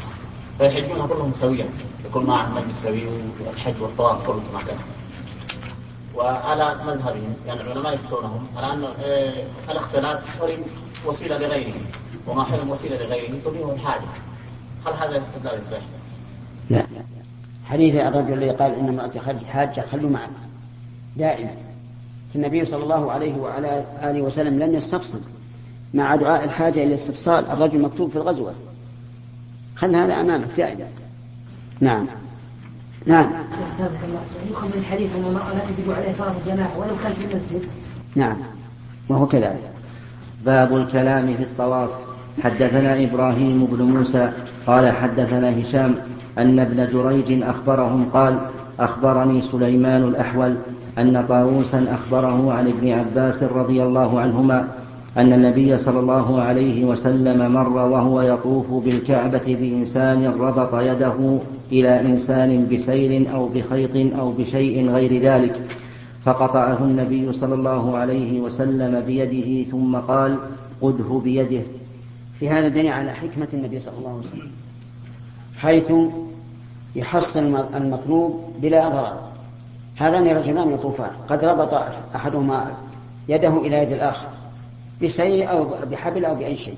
فيحجون 0.57 1.07
كلهم 1.07 1.31
سويا 1.33 1.69
يكون 2.05 2.25
معهم 2.25 2.55
مجلس 2.55 2.81
سوي 2.83 3.03
والحج 3.45 3.81
والطواف 3.81 4.27
كله 4.27 4.41
كما 4.51 4.61
كان. 4.67 4.77
وعلى 6.15 6.75
مذهبهم 6.87 7.35
يعني 7.47 7.61
العلماء 7.61 7.93
يفتونهم 7.93 8.47
على 8.57 8.73
أن 8.73 8.83
آه، 9.03 9.43
الاختلاط 9.71 10.19
حرم 10.39 10.63
وسيلة 11.05 11.37
لغيره 11.37 11.73
وما 12.27 12.43
حرم 12.43 12.69
وسيلة 12.69 13.05
لغيره 13.05 13.33
تبيه 13.45 13.73
الحاجة. 13.73 14.07
هل 14.89 15.09
هذا 15.09 15.17
الاستدلال 15.17 15.65
صحيح؟ 15.65 15.83
لا 16.69 16.83
حديث 17.65 17.95
الرجل 17.95 18.33
الذي 18.33 18.49
قال 18.49 18.75
إن 18.75 18.87
امرأتي 18.89 19.19
خرجت 19.19 19.45
حاجة 19.45 19.81
خلوا 19.81 20.09
معنا 20.09 20.39
دائما. 21.17 21.53
النبي 22.35 22.65
صلى 22.65 22.83
الله 22.83 23.11
عليه 23.11 23.37
وعلى 23.37 23.85
آله 24.03 24.21
وسلم 24.21 24.59
لم 24.59 24.73
يستفصل 24.73 25.21
مع 25.93 26.15
دعاء 26.15 26.43
الحاجة 26.43 26.83
إلى 26.83 26.93
استفصال. 26.93 27.45
الرجل 27.45 27.81
مكتوب 27.81 28.09
في 28.09 28.15
الغزوة. 28.15 28.53
خل 29.75 29.95
هذا 29.95 30.13
أمامك 30.13 30.47
دائما 30.57 30.87
نعم. 31.79 32.05
نعم. 33.05 33.29
من 34.49 34.71
الحديث 34.75 35.15
أن 35.15 35.25
المرأة 35.25 35.53
لا 35.53 35.59
تجب 35.59 35.91
عليه 35.91 36.11
صلاة 36.11 36.33
الجماعة 36.45 36.77
ولو 36.77 36.95
كان 37.03 37.13
في 37.13 37.25
المسجد. 37.25 37.61
نعم. 38.15 38.37
وهو 39.09 39.27
كذلك. 39.27 39.71
باب 40.45 40.77
الكلام 40.77 41.37
في 41.37 41.43
الطواف. 41.43 42.08
حدثنا 42.43 43.03
إبراهيم 43.03 43.67
بن 43.71 43.83
موسى 43.83 44.31
قال 44.67 44.91
حدثنا 44.91 45.61
هشام 45.61 45.95
أن 46.37 46.59
ابن 46.59 46.87
جريج 46.93 47.43
أخبرهم 47.43 48.05
قال 48.13 48.39
أخبرني 48.79 49.41
سليمان 49.41 50.03
الأحول 50.03 50.55
أن 50.97 51.25
طاووسا 51.29 51.85
أخبره 51.93 52.53
عن 52.53 52.67
ابن 52.67 52.89
عباس 52.91 53.43
رضي 53.43 53.83
الله 53.83 54.19
عنهما 54.19 54.67
أن 55.17 55.33
النبي 55.33 55.77
صلى 55.77 55.99
الله 55.99 56.41
عليه 56.41 56.85
وسلم 56.85 57.53
مر 57.53 57.69
وهو 57.69 58.21
يطوف 58.21 58.73
بالكعبة 58.85 59.57
بإنسان 59.61 60.25
ربط 60.39 60.75
يده 60.75 61.39
إلى 61.71 62.01
إنسان 62.01 62.67
بسير 62.71 63.33
أو 63.33 63.47
بخيط 63.47 64.15
أو 64.19 64.31
بشيء 64.31 64.89
غير 64.89 65.21
ذلك 65.21 65.61
فقطعه 66.25 66.77
النبي 66.83 67.33
صلى 67.33 67.53
الله 67.53 67.97
عليه 67.97 68.39
وسلم 68.39 69.03
بيده 69.07 69.69
ثم 69.71 69.95
قال 69.95 70.35
قده 70.81 71.21
بيده. 71.23 71.61
في 72.39 72.49
هذا 72.49 72.67
دليل 72.67 72.87
على 72.87 73.13
حكمة 73.13 73.47
النبي 73.53 73.79
صلى 73.79 73.93
الله 73.97 74.09
عليه 74.09 74.19
وسلم 74.19 74.51
حيث 75.57 75.91
يحصل 76.95 77.39
المطلوب 77.75 78.53
بلا 78.61 78.89
ضرر. 78.89 79.29
هذان 79.97 80.27
رجلان 80.27 80.73
يطوفان 80.73 81.11
قد 81.29 81.43
ربط 81.43 81.73
أحدهما 82.15 82.73
يده 83.29 83.57
إلى 83.57 83.75
يد 83.77 83.91
الآخر 83.91 84.27
بسيء 85.03 85.49
أو 85.49 85.67
بحبل 85.91 86.25
أو 86.25 86.35
بأي 86.35 86.57
شيء 86.57 86.77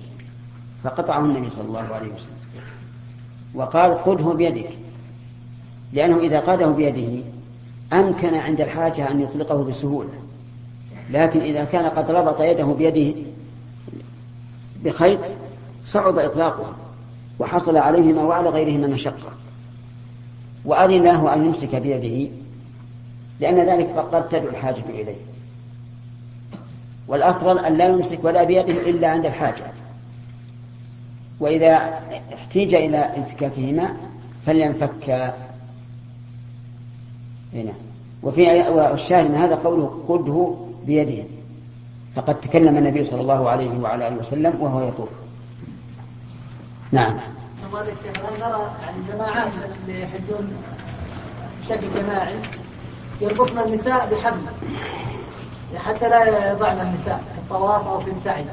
فقطعه 0.83 1.19
النبي 1.25 1.49
صلى 1.49 1.65
الله 1.67 1.93
عليه 1.93 2.07
وسلم. 2.07 2.37
وقال 3.55 4.03
قده 4.03 4.33
بيدك. 4.33 4.69
لأنه 5.93 6.19
إذا 6.19 6.39
قاده 6.39 6.67
بيده 6.67 7.23
أمكن 7.93 8.35
عند 8.35 8.61
الحاجة 8.61 9.11
أن 9.11 9.21
يطلقه 9.21 9.63
بسهولة. 9.63 10.09
لكن 11.11 11.41
إذا 11.41 11.63
كان 11.63 11.85
قد 11.85 12.11
ربط 12.11 12.41
يده 12.41 12.65
بيده 12.65 13.19
بخيط 14.83 15.19
صعب 15.91 16.17
إطلاقه 16.17 16.73
وحصل 17.39 17.77
عليهما 17.77 18.23
وعلى 18.23 18.49
غيرهما 18.49 18.87
مشقة. 18.87 19.31
وأذن 20.65 21.03
له 21.03 21.33
أن 21.33 21.45
يمسك 21.45 21.75
بيده 21.75 22.31
لأن 23.39 23.59
ذلك 23.59 23.89
قد 23.89 24.29
تدعو 24.29 24.49
الحاجة 24.49 24.83
إليه. 24.89 25.15
والأفضل 27.07 27.59
أن 27.59 27.77
لا 27.77 27.87
يمسك 27.87 28.19
ولا 28.23 28.43
بيده 28.43 28.89
إلا 28.89 29.07
عند 29.07 29.25
الحاجة. 29.25 29.63
وإذا 31.39 31.99
احتيج 32.33 32.75
إلى 32.75 32.97
انفكاكهما 32.97 33.95
فلينفكا 34.45 35.33
هنا. 37.53 37.73
وفي 38.23 38.61
والشاهد 38.69 39.31
من 39.31 39.37
هذا 39.37 39.55
قوله 39.55 40.03
قده 40.09 40.55
بيده. 40.85 41.23
فقد 42.15 42.39
تكلم 42.39 42.77
النبي 42.77 43.05
صلى 43.05 43.21
الله 43.21 43.49
عليه 43.49 43.79
وعلى 43.79 44.07
آله 44.07 44.17
وسلم 44.17 44.53
وهو 44.59 44.87
يطوف. 44.87 45.09
نعم. 46.91 47.17
هل 47.73 48.39
نرى 48.39 48.71
يعني 48.81 48.97
جماعات 49.13 49.51
اللي 49.87 50.01
يحجون 50.01 50.53
بشكل 51.61 51.87
جماعي 51.95 52.35
يربطن 53.21 53.59
النساء 53.59 54.09
بحبل 54.11 54.41
حتى 55.77 56.09
لا 56.09 56.51
يضعن 56.51 56.79
النساء 56.87 57.23
في 57.33 57.39
الطواف 57.39 57.87
أو 57.87 57.99
في 57.99 58.11
السعي. 58.11 58.45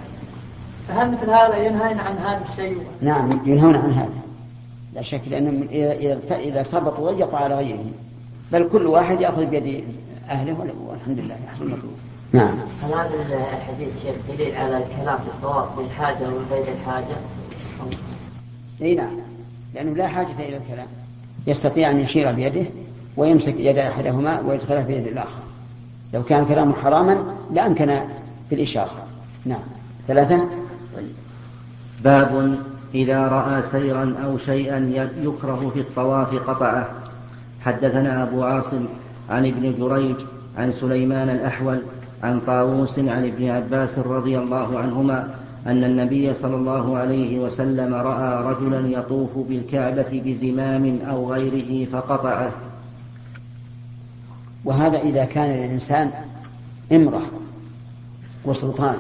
فهل 0.89 1.11
مثل 1.11 1.31
هذا 1.31 1.57
ينهين 1.57 2.01
عن 2.01 2.19
هذا 2.19 2.43
الشيء؟ 2.51 2.87
نعم 3.01 3.41
ينهون 3.47 3.77
عن 3.77 3.93
هذا. 3.93 4.29
لا 4.95 5.03
شك 5.03 5.21
لأنهم 5.27 5.69
إذا 5.71 6.37
إذا 6.37 6.61
ارتبطوا 6.61 7.11
ضيقوا 7.11 7.39
على 7.39 7.55
غيرهم 7.55 7.93
بل 8.53 8.69
كل 8.69 8.87
واحد 8.87 9.21
يأخذ 9.21 9.45
بيد 9.45 9.85
أهله 10.31 10.57
والحمد 10.89 11.19
لله 11.19 11.37
يحصل 11.47 11.65
المطلوب 11.65 11.99
نعم. 12.33 12.59
هل 12.83 12.93
هذا 12.93 13.15
الحديث 13.57 14.03
شيخ 14.03 14.17
دليل 14.29 14.57
على 14.57 14.77
الكلام 14.77 15.19
في 15.19 15.27
الطواف 15.27 15.79
بالحاجة 15.79 16.25
غير 16.51 16.65
الحاجة؟ 16.81 17.17
إي 18.83 18.95
نعم. 18.95 19.17
لأنه 19.75 19.97
لا 19.97 20.09
حاجة 20.09 20.39
إلى 20.39 20.57
الكلام. 20.57 20.87
يستطيع 21.47 21.91
أن 21.91 22.01
يشير 22.01 22.33
بيده 22.33 22.67
ويمسك 23.17 23.55
يد 23.59 23.79
أحدهما 23.79 24.41
ويدخلها 24.41 24.83
في 24.83 24.97
يد 24.97 25.07
الآخر. 25.07 25.41
لو 26.15 26.23
كان 26.23 26.45
كلامه 26.45 26.73
حراما 26.73 27.25
لأمكن 27.55 28.01
بالإشارة. 28.51 29.07
نعم. 29.45 29.61
ثلاثة. 30.09 30.49
باب 32.05 32.59
إذا 32.95 33.29
رأى 33.29 33.63
سيرا 33.63 34.15
أو 34.25 34.39
شيئا 34.39 35.09
يكره 35.23 35.71
في 35.75 35.81
الطواف 35.81 36.35
قطعه. 36.35 36.89
حدثنا 37.65 38.23
أبو 38.23 38.45
عاصم 38.45 38.87
عن 39.31 39.47
ابن 39.47 39.75
جريج 39.79 40.17
عن 40.59 40.71
سليمان 40.71 41.29
الأحول 41.29 41.79
عن 42.23 42.41
طاووس 42.41 42.99
عن 42.99 43.27
ابن 43.27 43.51
عباس 43.51 43.99
رضي 43.99 44.39
الله 44.39 44.79
عنهما 44.79 45.38
أن 45.67 45.85
النبي 45.85 46.35
صلى 46.35 46.57
الله 46.57 46.99
عليه 46.99 47.39
وسلم 47.39 47.95
رأى 47.95 48.45
رجلا 48.45 48.89
يطوف 48.89 49.39
بالكعبة 49.39 50.23
بزمام 50.25 51.01
أو 51.09 51.33
غيره 51.33 51.91
فقطعه. 51.91 52.53
وهذا 54.65 54.99
إذا 54.99 55.25
كان 55.25 55.47
للإنسان 55.47 56.11
امرأة 56.93 57.27
وسلطان 58.45 58.97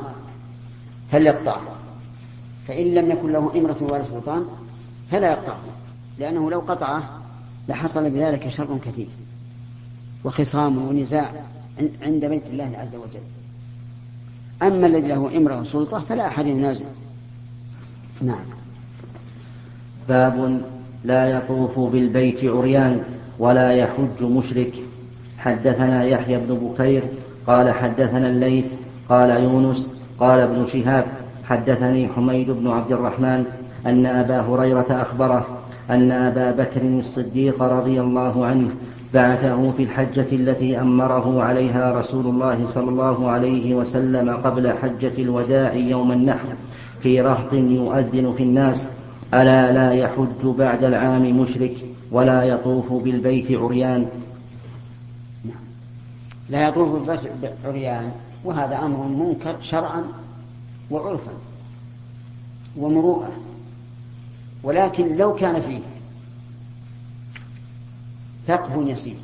فليقطعه 1.12 1.62
فإن 2.68 2.94
لم 2.94 3.10
يكن 3.10 3.32
له 3.32 3.52
إمرة 3.56 3.76
ولا 3.80 4.04
سلطان 4.04 4.46
فلا 5.10 5.30
يقطعه 5.32 5.60
لأنه 6.18 6.50
لو 6.50 6.60
قطعه 6.60 7.20
لحصل 7.68 8.10
بذلك 8.10 8.48
شر 8.48 8.78
كثير 8.84 9.08
وخصام 10.24 10.88
ونزاع 10.88 11.32
عند 12.02 12.24
بيت 12.24 12.46
الله 12.46 12.64
عز 12.64 12.94
وجل. 12.94 13.37
أما 14.62 14.86
الذي 14.86 15.08
له 15.08 15.36
إمرة 15.36 15.60
وسلطة 15.60 15.98
فلا 15.98 16.26
أحد 16.26 16.46
ينازع. 16.46 16.84
نعم. 18.22 18.44
باب 20.08 20.60
لا 21.04 21.26
يطوف 21.26 21.78
بالبيت 21.78 22.44
عريان 22.44 23.00
ولا 23.38 23.72
يحج 23.72 24.22
مشرك. 24.22 24.72
حدثنا 25.38 26.04
يحيى 26.04 26.36
بن 26.36 26.54
بكير 26.54 27.02
قال 27.46 27.70
حدثنا 27.70 28.28
الليث 28.30 28.66
قال 29.08 29.30
يونس 29.30 29.90
قال 30.20 30.40
ابن 30.40 30.66
شهاب. 30.66 31.06
حدثني 31.44 32.08
حميد 32.08 32.50
بن 32.50 32.68
عبد 32.68 32.92
الرحمن 32.92 33.44
أن 33.86 34.06
أبا 34.06 34.40
هريرة 34.40 34.86
أخبره 34.90 35.46
أن 35.90 36.12
أبا 36.12 36.50
بكر 36.50 36.82
الصديق 36.82 37.62
رضي 37.62 38.00
الله 38.00 38.46
عنه 38.46 38.70
بعثه 39.14 39.72
في 39.72 39.82
الحجة 39.82 40.26
التي 40.32 40.80
أمره 40.80 41.42
عليها 41.42 41.98
رسول 41.98 42.26
الله 42.26 42.66
صلى 42.66 42.88
الله 42.88 43.30
عليه 43.30 43.74
وسلم 43.74 44.36
قبل 44.36 44.72
حجة 44.72 45.12
الوداع 45.18 45.74
يوم 45.74 46.12
النحر 46.12 46.48
في 47.02 47.20
رهط 47.20 47.52
يؤذن 47.52 48.34
في 48.36 48.42
الناس 48.42 48.88
ألا 49.34 49.72
لا 49.72 49.92
يحج 49.92 50.44
بعد 50.44 50.84
العام 50.84 51.40
مشرك 51.40 51.74
ولا 52.10 52.42
يطوف 52.42 52.92
بالبيت 52.92 53.52
عريان؟ 53.52 54.06
لا 56.50 56.68
يطوف 56.68 57.10
بعريان 57.64 58.12
وهذا 58.44 58.78
أمر 58.78 59.06
منكر 59.06 59.56
شرعا 59.60 60.04
وعرفا 60.90 61.32
ومروءة 62.76 63.32
ولكن 64.62 65.16
لو 65.16 65.34
كان 65.34 65.60
فيه 65.60 65.80
ثقب 68.48 68.88
يسير 68.88 69.16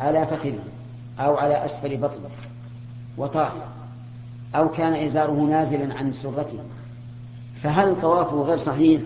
على 0.00 0.26
فخذه 0.26 0.64
أو 1.20 1.36
على 1.36 1.64
أسفل 1.64 1.96
بطنه 1.96 2.30
وطاف 3.16 3.52
أو 4.54 4.68
كان 4.68 4.94
إزاره 4.94 5.46
نازلا 5.50 5.94
عن 5.94 6.12
سرته 6.12 6.58
فهل 7.62 8.00
طوافه 8.00 8.42
غير 8.42 8.56
صحيح 8.56 9.00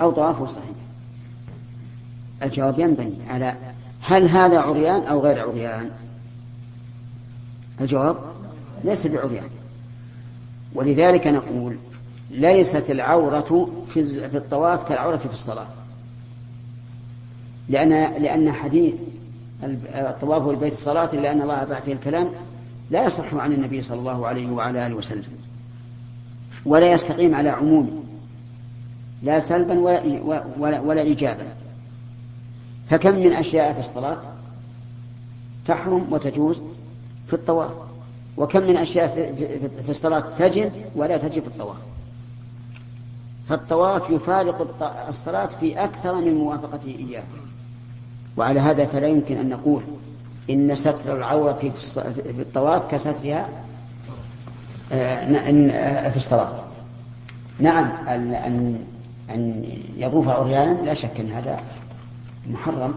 أو 0.00 0.10
طوافه 0.10 0.46
صحيح؟ 0.46 0.76
الجواب 2.42 2.78
ينبني 2.78 3.16
على 3.28 3.54
هل 4.00 4.28
هذا 4.28 4.60
عريان 4.60 5.02
أو 5.02 5.20
غير 5.20 5.48
عريان؟ 5.48 5.90
الجواب 7.80 8.16
ليس 8.84 9.06
بعريان. 9.06 9.48
ولذلك 10.74 11.26
نقول 11.26 11.76
ليست 12.30 12.90
العورة 12.90 13.68
في 13.94 14.36
الطواف 14.36 14.88
كالعورة 14.88 15.16
في 15.16 15.32
الصلاة. 15.32 15.66
لأن 17.68 18.22
لأن 18.22 18.52
حديث 18.52 18.94
الطواف 19.94 20.42
والبيت 20.42 20.72
الصلاة 20.72 21.12
إلا 21.12 21.32
أن 21.32 21.42
الله 21.42 21.64
بعث 21.64 21.88
الكلام 21.88 22.30
لا 22.90 23.04
يصح 23.04 23.34
عن 23.34 23.52
النبي 23.52 23.82
صلى 23.82 23.98
الله 23.98 24.26
عليه 24.26 24.50
وعلى 24.50 24.86
آله 24.86 24.94
وسلم. 24.94 25.24
ولا 26.64 26.92
يستقيم 26.92 27.34
على 27.34 27.50
عموم 27.50 28.04
لا 29.22 29.40
سلبا 29.40 29.78
ولا, 29.78 30.02
ولا, 30.58 30.80
ولا 30.80 31.00
إيجابا. 31.00 31.46
فكم 32.90 33.14
من 33.14 33.32
أشياء 33.32 33.72
في 33.72 33.80
الصلاة 33.80 34.18
تحرم 35.66 36.06
وتجوز 36.10 36.56
في 37.26 37.32
الطواف؟ 37.32 37.70
وكم 38.36 38.62
من 38.62 38.76
أشياء 38.76 39.08
في 39.84 39.90
الصلاة 39.90 40.24
تجب 40.38 40.72
ولا 40.94 41.16
تجب 41.16 41.42
في 41.42 41.48
الطواف؟ 41.48 41.76
فالطواف 43.48 44.10
يفارق 44.10 44.76
الصلاة 45.08 45.46
في 45.46 45.84
أكثر 45.84 46.14
من 46.14 46.34
موافقته 46.34 46.96
إياه 46.98 47.22
وعلى 48.36 48.60
هذا 48.60 48.86
فلا 48.86 49.06
يمكن 49.06 49.38
أن 49.38 49.48
نقول 49.48 49.82
إن 50.50 50.74
ستر 50.74 51.16
العورة 51.16 51.52
في 51.52 52.40
الطواف 52.40 52.90
كسترها 52.90 53.48
آه، 54.92 56.08
في 56.08 56.16
الصلاة. 56.16 56.52
نعم 57.58 57.90
أن 58.08 58.78
أن 59.30 59.64
يطوف 59.96 60.28
عريانا 60.28 60.80
لا 60.82 60.94
شك 60.94 61.20
أن 61.20 61.30
هذا 61.30 61.60
محرم 62.50 62.94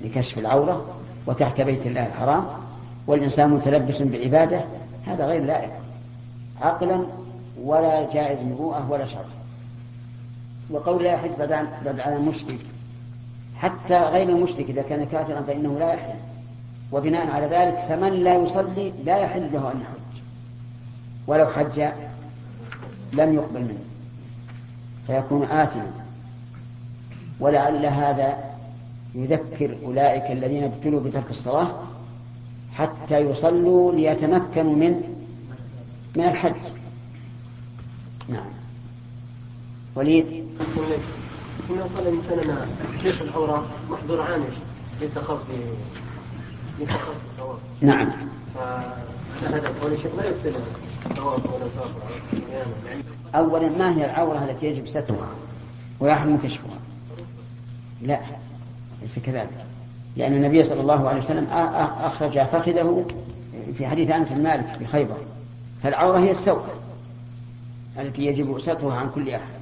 لكشف 0.00 0.38
العورة 0.38 0.84
وتحت 1.26 1.60
بيت 1.60 1.86
الله 1.86 2.06
الحرام 2.06 2.44
والإنسان 3.06 3.50
متلبس 3.50 4.02
بعبادة 4.02 4.60
هذا 5.06 5.26
غير 5.26 5.44
لائق 5.44 5.70
عقلا 6.60 7.06
ولا 7.62 8.12
جائز 8.12 8.38
مروءة 8.42 8.90
ولا 8.90 9.06
شرع 9.06 9.24
وقول 10.70 11.04
لا 11.04 11.12
يحج 11.12 11.30
بعد 11.38 11.52
على 12.00 12.16
المشرك 12.16 12.58
حتى 13.58 13.98
غير 13.98 14.28
المشرك 14.28 14.70
إذا 14.70 14.82
كان 14.82 15.04
كافرا 15.04 15.40
فإنه 15.40 15.78
لا 15.78 15.92
يحل. 15.92 16.14
وبناء 16.92 17.30
على 17.30 17.46
ذلك 17.46 17.84
فمن 17.88 18.12
لا 18.12 18.34
يصلي 18.36 18.92
لا 19.04 19.16
يحل 19.16 19.52
له 19.52 19.72
أن 19.72 19.80
يحج. 19.80 20.22
ولو 21.26 21.46
حج 21.46 21.80
لم 23.12 23.34
يقبل 23.34 23.60
منه. 23.60 23.84
فيكون 25.06 25.42
آثما. 25.42 25.90
ولعل 27.40 27.86
هذا 27.86 28.36
يذكر 29.14 29.76
أولئك 29.84 30.30
الذين 30.30 30.64
ابتلوا 30.64 31.00
بترك 31.00 31.30
الصلاة 31.30 31.74
حتى 32.74 33.18
يصلوا 33.18 33.92
ليتمكنوا 33.92 34.76
من 34.76 35.16
من 36.16 36.24
الحج. 36.24 36.54
نعم. 38.28 38.50
وليد؟ 39.94 40.48
كنا 41.68 41.82
قال 41.82 42.08
الإنسان 42.08 42.38
أن 42.38 42.66
كشف 42.98 43.22
العورة 43.22 43.66
محظور 43.90 44.20
عانش 44.22 44.54
ليس 45.00 45.18
خاص 45.18 45.40
ليس 46.78 46.90
خاص 46.90 47.16
بالطواف. 47.28 47.58
نعم. 47.80 48.10
فهذا 48.54 49.58
لا 50.16 50.28
يبطل 50.28 50.60
الطواف 51.06 51.46
ولا 51.54 51.66
يعني 52.88 53.02
أولا 53.34 53.68
ما 53.78 53.96
هي 53.96 54.04
العورة 54.04 54.44
التي 54.44 54.66
يجب 54.66 54.88
سترها؟ 54.88 55.28
ويحرم 56.00 56.38
كشفها. 56.44 56.78
لا 58.02 58.20
ليس 59.02 59.18
كذلك. 59.18 59.64
لأن 60.16 60.32
النبي 60.32 60.62
صلى 60.62 60.80
الله 60.80 61.08
عليه 61.08 61.18
وسلم 61.18 61.46
أخرج 62.00 62.38
فخذه 62.38 63.06
في 63.78 63.86
حديث 63.86 64.10
أنس 64.10 64.32
بن 64.32 64.42
مالك 64.42 64.78
بخيبر 64.80 65.16
فالعورة 65.82 66.18
هي 66.18 66.30
السوء 66.30 66.64
التي 67.98 68.26
يجب 68.26 68.58
سترها 68.58 68.94
عن 68.94 69.10
كل 69.14 69.30
أحد. 69.30 69.58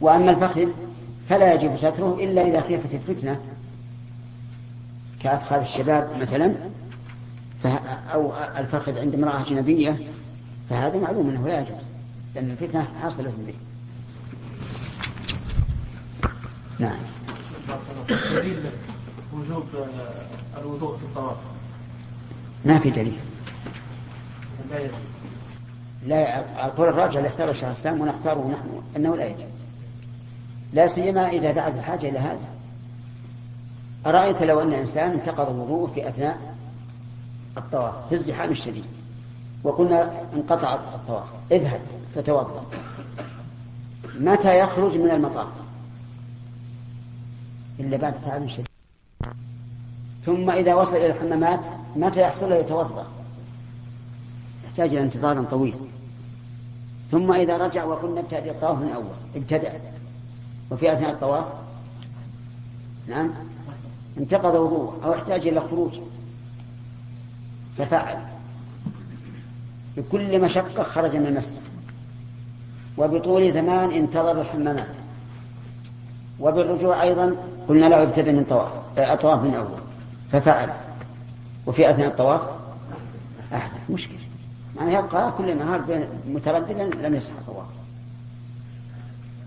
وأما 0.00 0.30
الفخذ 0.30 0.68
فلا 1.32 1.54
يجب 1.54 1.76
ستره 1.76 2.18
إلا 2.20 2.46
إذا 2.46 2.60
خيفت 2.60 2.94
الفتنة. 2.94 3.40
كأفخاذ 5.20 5.60
الشباب 5.60 6.10
مثلا 6.20 6.54
أو 8.12 8.32
الفخذ 8.58 8.98
عند 8.98 9.14
امرأة 9.14 9.40
أجنبية 9.40 9.96
فهذا 10.70 10.98
معلوم 10.98 11.28
أنه 11.28 11.48
لا 11.48 11.60
يجوز 11.60 11.76
لأن 12.34 12.50
الفتنة 12.50 12.88
حاصلة 13.02 13.32
به. 13.46 13.54
نعم. 16.78 16.98
دليل 18.32 18.70
وجوب 19.32 19.64
الوضوء 20.58 20.96
في 20.96 21.02
الطواف. 21.02 21.36
ما 22.64 22.78
في 22.78 22.90
دليل. 22.90 23.18
لا 26.06 26.66
القول 26.66 26.88
الراجع 26.88 27.18
اللي 27.18 27.28
اختاره 27.28 27.50
الشيخ 27.50 27.64
الاسلام 27.64 28.00
ونختاره 28.00 28.50
نحن 28.52 28.82
إنه 28.96 29.16
لا 29.16 29.26
يجب 29.26 29.61
لا 30.72 30.88
سيما 30.88 31.28
إذا 31.28 31.52
دعت 31.52 31.74
الحاجة 31.74 32.08
إلى 32.08 32.18
هذا. 32.18 32.48
أرأيت 34.06 34.42
لو 34.42 34.60
أن 34.60 34.72
إنسان 34.72 35.10
انتقض 35.10 35.48
وضوءه 35.48 35.90
في 35.94 36.08
أثناء 36.08 36.38
الطواف 37.56 37.94
في 38.08 38.14
الزحام 38.14 38.50
الشديد 38.50 38.84
وقلنا 39.64 40.10
انقطع 40.34 40.74
الطواف 40.74 41.24
اذهب 41.52 41.80
فتوضا 42.14 42.64
متى 44.20 44.58
يخرج 44.58 44.96
من 44.96 45.10
المطاف؟ 45.10 45.48
إلا 47.80 47.96
بعد 47.96 48.14
تعب 48.24 48.48
شديد. 48.48 48.66
ثم 50.26 50.50
إذا 50.50 50.74
وصل 50.74 50.96
إلى 50.96 51.06
الحمامات 51.06 51.60
متى 51.96 52.20
يحصل 52.20 52.50
له 52.50 52.56
يتوضأ؟ 52.56 53.06
يحتاج 54.64 54.90
إلى 54.90 55.02
انتظار 55.02 55.44
طويل. 55.44 55.74
ثم 57.10 57.32
إذا 57.32 57.56
رجع 57.56 57.84
وقلنا 57.84 58.20
ابتدأ 58.20 58.50
الطواف 58.50 58.78
من 58.78 58.92
أول 58.92 59.14
ابتدأ 59.36 59.80
وفي 60.72 60.92
أثناء 60.92 61.10
الطواف؟ 61.10 61.44
نعم. 63.08 63.30
انتقض 64.18 64.54
وضوء 64.54 64.94
أو 65.04 65.14
احتاج 65.14 65.46
إلى 65.46 65.60
خروج؟ 65.60 65.92
ففعل. 67.78 68.16
بكل 69.96 70.40
مشقة 70.40 70.82
خرج 70.82 71.16
من 71.16 71.26
المسجد. 71.26 71.62
وبطول 72.98 73.52
زمان 73.52 73.90
انتظر 73.90 74.40
الحمامات. 74.40 74.88
وبالرجوع 76.40 77.02
أيضا 77.02 77.36
قلنا 77.68 77.86
له 77.86 78.02
ابتدأ 78.02 78.32
من 78.32 78.44
طواف 78.44 78.72
الطواف 78.98 79.42
من 79.42 79.54
أول. 79.54 79.78
ففعل. 80.32 80.72
وفي 81.66 81.90
أثناء 81.90 82.08
الطواف؟ 82.08 82.42
أحدث. 83.54 83.90
مشكلة. 83.90 84.18
يعني 84.76 84.94
يبقى 84.94 85.32
كل 85.38 85.58
نهار 85.58 86.06
مترددا 86.28 86.84
لم 86.84 87.14
يصح 87.14 87.32
طواف. 87.46 87.66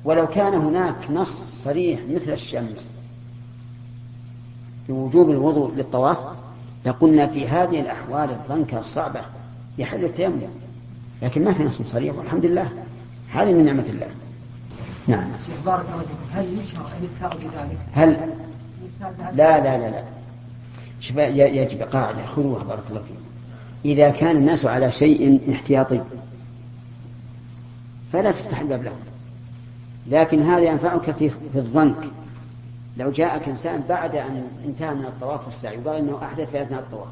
ولو 0.06 0.28
كان 0.28 0.54
هناك 0.54 1.12
نص 1.12 1.64
صريح 1.64 2.00
مثل 2.10 2.32
الشمس 2.32 2.90
بوجوب 4.90 5.30
الوضوء 5.30 5.74
للطواف 5.76 6.18
لقلنا 6.86 7.28
في 7.28 7.48
هذه 7.48 7.82
الأحوال 7.82 8.30
الضنكة 8.30 8.80
الصعبة 8.80 9.22
يحل 9.78 10.06
التيمم. 10.06 10.42
لكن 11.22 11.44
ما 11.44 11.54
في 11.54 11.64
نص 11.64 11.82
صريح 11.86 12.16
والحمد 12.16 12.46
لله. 12.46 12.70
هذه 13.32 13.54
من 13.54 13.66
نعمة 13.66 13.86
الله. 13.90 14.08
نعم. 15.08 15.28
شيخ 15.48 15.66
بارك 15.66 15.86
الله 15.94 16.04
فيكم 16.04 16.40
هل 16.40 16.60
يشرع 16.60 17.34
بذلك؟ 17.34 17.78
هل؟ 17.94 18.34
لا 19.34 19.60
لا 19.60 19.78
لا 19.78 19.90
لا. 19.90 20.04
شوف 21.00 21.18
يجب 21.18 21.82
قاعدة 21.82 22.26
خذوها 22.26 22.64
بارك 22.64 22.84
الله 22.90 23.02
فيكم. 23.02 23.20
إذا 23.86 24.10
كان 24.10 24.38
الناس 24.38 24.66
على 24.66 24.92
شيء 24.92 25.42
احتياطي 25.52 26.02
فلا 28.14 28.32
تفتح 28.32 28.60
الباب 28.60 28.84
لهم. 28.84 29.15
لكن 30.08 30.42
هذا 30.42 30.62
ينفعك 30.62 31.12
في, 31.12 31.30
في 31.30 31.56
الظنك. 31.56 32.10
لو 32.98 33.12
جاءك 33.12 33.50
إنسان 33.50 33.84
بعد 33.90 34.16
أن 34.16 34.48
انتهى 34.66 34.94
من 34.94 35.06
الطواف 35.06 35.46
والسعي 35.46 35.78
وقال 35.78 35.96
أنه 35.96 36.18
أحدث 36.24 36.52
في 36.52 36.62
أثناء 36.62 36.80
الطواف 36.80 37.08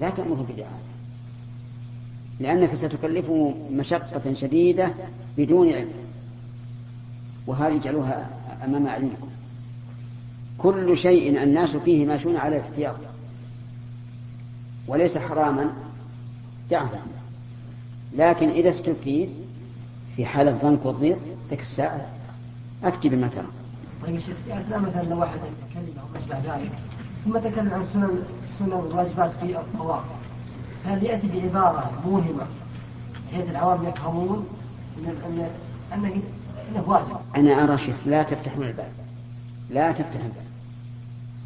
لا 0.00 0.10
تأمره 0.10 0.46
بالإعادة 0.48 0.88
لأنك 2.40 2.74
ستكلفه 2.74 3.54
مشقة 3.72 4.34
شديدة 4.34 4.90
بدون 5.38 5.72
علم 5.72 5.90
وهذه 7.46 7.76
اجعلوها 7.76 8.30
أمام 8.64 8.86
علمكم. 8.86 9.28
كل 10.58 10.98
شيء 10.98 11.42
الناس 11.42 11.76
فيه 11.76 12.06
ماشون 12.06 12.36
على 12.36 12.56
الاحتياط. 12.56 12.96
وليس 14.88 15.18
حراما 15.18 15.72
دعه 16.70 16.90
لكن 18.16 18.48
إذا 18.48 18.70
استفيد 18.70 19.30
في 20.16 20.26
حالة 20.26 20.52
ضنك 20.52 20.86
والضيق 20.86 21.18
ذيك 21.50 21.60
الساعة. 21.60 22.06
أفتي 22.84 23.08
بما 23.08 23.28
ترى. 23.28 23.46
طيب 24.06 24.14
يا 24.14 24.20
شيخ 24.20 24.36
أثناء 24.50 24.80
مثلا 24.80 25.02
لو 25.02 25.20
واحد 25.20 25.34
يتكلم 25.34 25.98
أو 25.98 26.04
ما 26.12 26.18
اشبه 26.18 26.54
ذلك 26.54 26.72
ثم 27.24 27.38
تكلم 27.38 27.74
عن 27.74 27.80
السنن 27.80 28.22
السنن 28.44 28.72
والواجبات 28.72 29.32
في 29.32 29.58
الطواف 29.58 30.02
هل 30.86 31.02
يأتي 31.02 31.28
بعبارة 31.28 31.90
موهمة 32.04 32.46
بحيث 33.32 33.50
العوام 33.50 33.84
يفهمون 33.84 34.46
ان 34.98 35.06
ان 35.26 35.48
انه 35.94 36.22
إنه 36.70 36.88
واجب؟ 36.88 37.16
أنا 37.36 37.64
أرى 37.64 37.78
شيخ 37.78 37.96
لا 38.06 38.22
تفتحون 38.22 38.66
الباب. 38.66 38.92
لا 39.70 39.92
تفتح 39.92 40.14
الباب. 40.14 40.48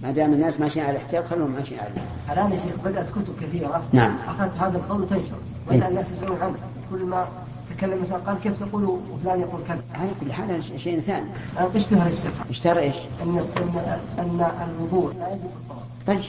ما 0.03 0.11
دام 0.11 0.33
الناس 0.33 0.61
ماشيين 0.61 0.85
على 0.87 0.97
الاحتياط 0.97 1.27
خلوهم 1.27 1.51
ماشيين 1.51 1.81
على 1.81 1.89
الاحتياط. 1.89 2.39
الآن 2.39 2.53
يا 2.53 2.63
شيخ 2.63 2.85
بدأت 2.85 3.11
كتب 3.11 3.35
كثيرة. 3.41 3.83
نعم. 3.93 4.17
أخذت 4.29 4.57
هذا 4.59 4.77
القول 4.79 5.09
تنشر. 5.09 5.37
بدأ 5.71 5.89
الناس 5.89 6.11
يسالون 6.13 6.39
عنه. 6.43 6.55
كل 6.91 7.05
ما 7.05 7.29
تكلم 7.77 8.03
مثلا 8.03 8.17
قال 8.19 8.39
كيف 8.43 8.53
تقول 8.63 8.85
وفلان 8.85 9.41
يقول 9.41 9.61
كذا؟ 9.69 9.81
على 9.95 10.11
كل 10.21 10.33
حال 10.33 10.65
شيء 10.81 11.01
ثاني. 11.01 11.27
الان 11.57 11.71
اشتهر 11.77 12.07
الشيخ 12.13 12.33
اشترى 12.51 12.81
إيش؟ 12.81 12.97
ان 13.23 13.39
ان 13.39 13.87
ان 14.19 14.47
الوضوء 14.79 15.13
لا 15.19 15.29
يجب 15.33 15.41
طيب. 16.07 16.21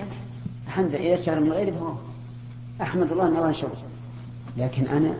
الحمد 0.67 0.87
لله 0.89 0.99
إذا 0.99 1.15
اشتهر 1.19 1.39
من 1.39 1.51
غيره 1.51 1.71
فهو 1.71 1.93
أحمد 2.81 3.11
الله 3.11 3.27
أن 3.27 3.35
الله 3.37 3.51
شر 3.51 3.67
لكن 4.57 4.87
أنا 4.87 5.13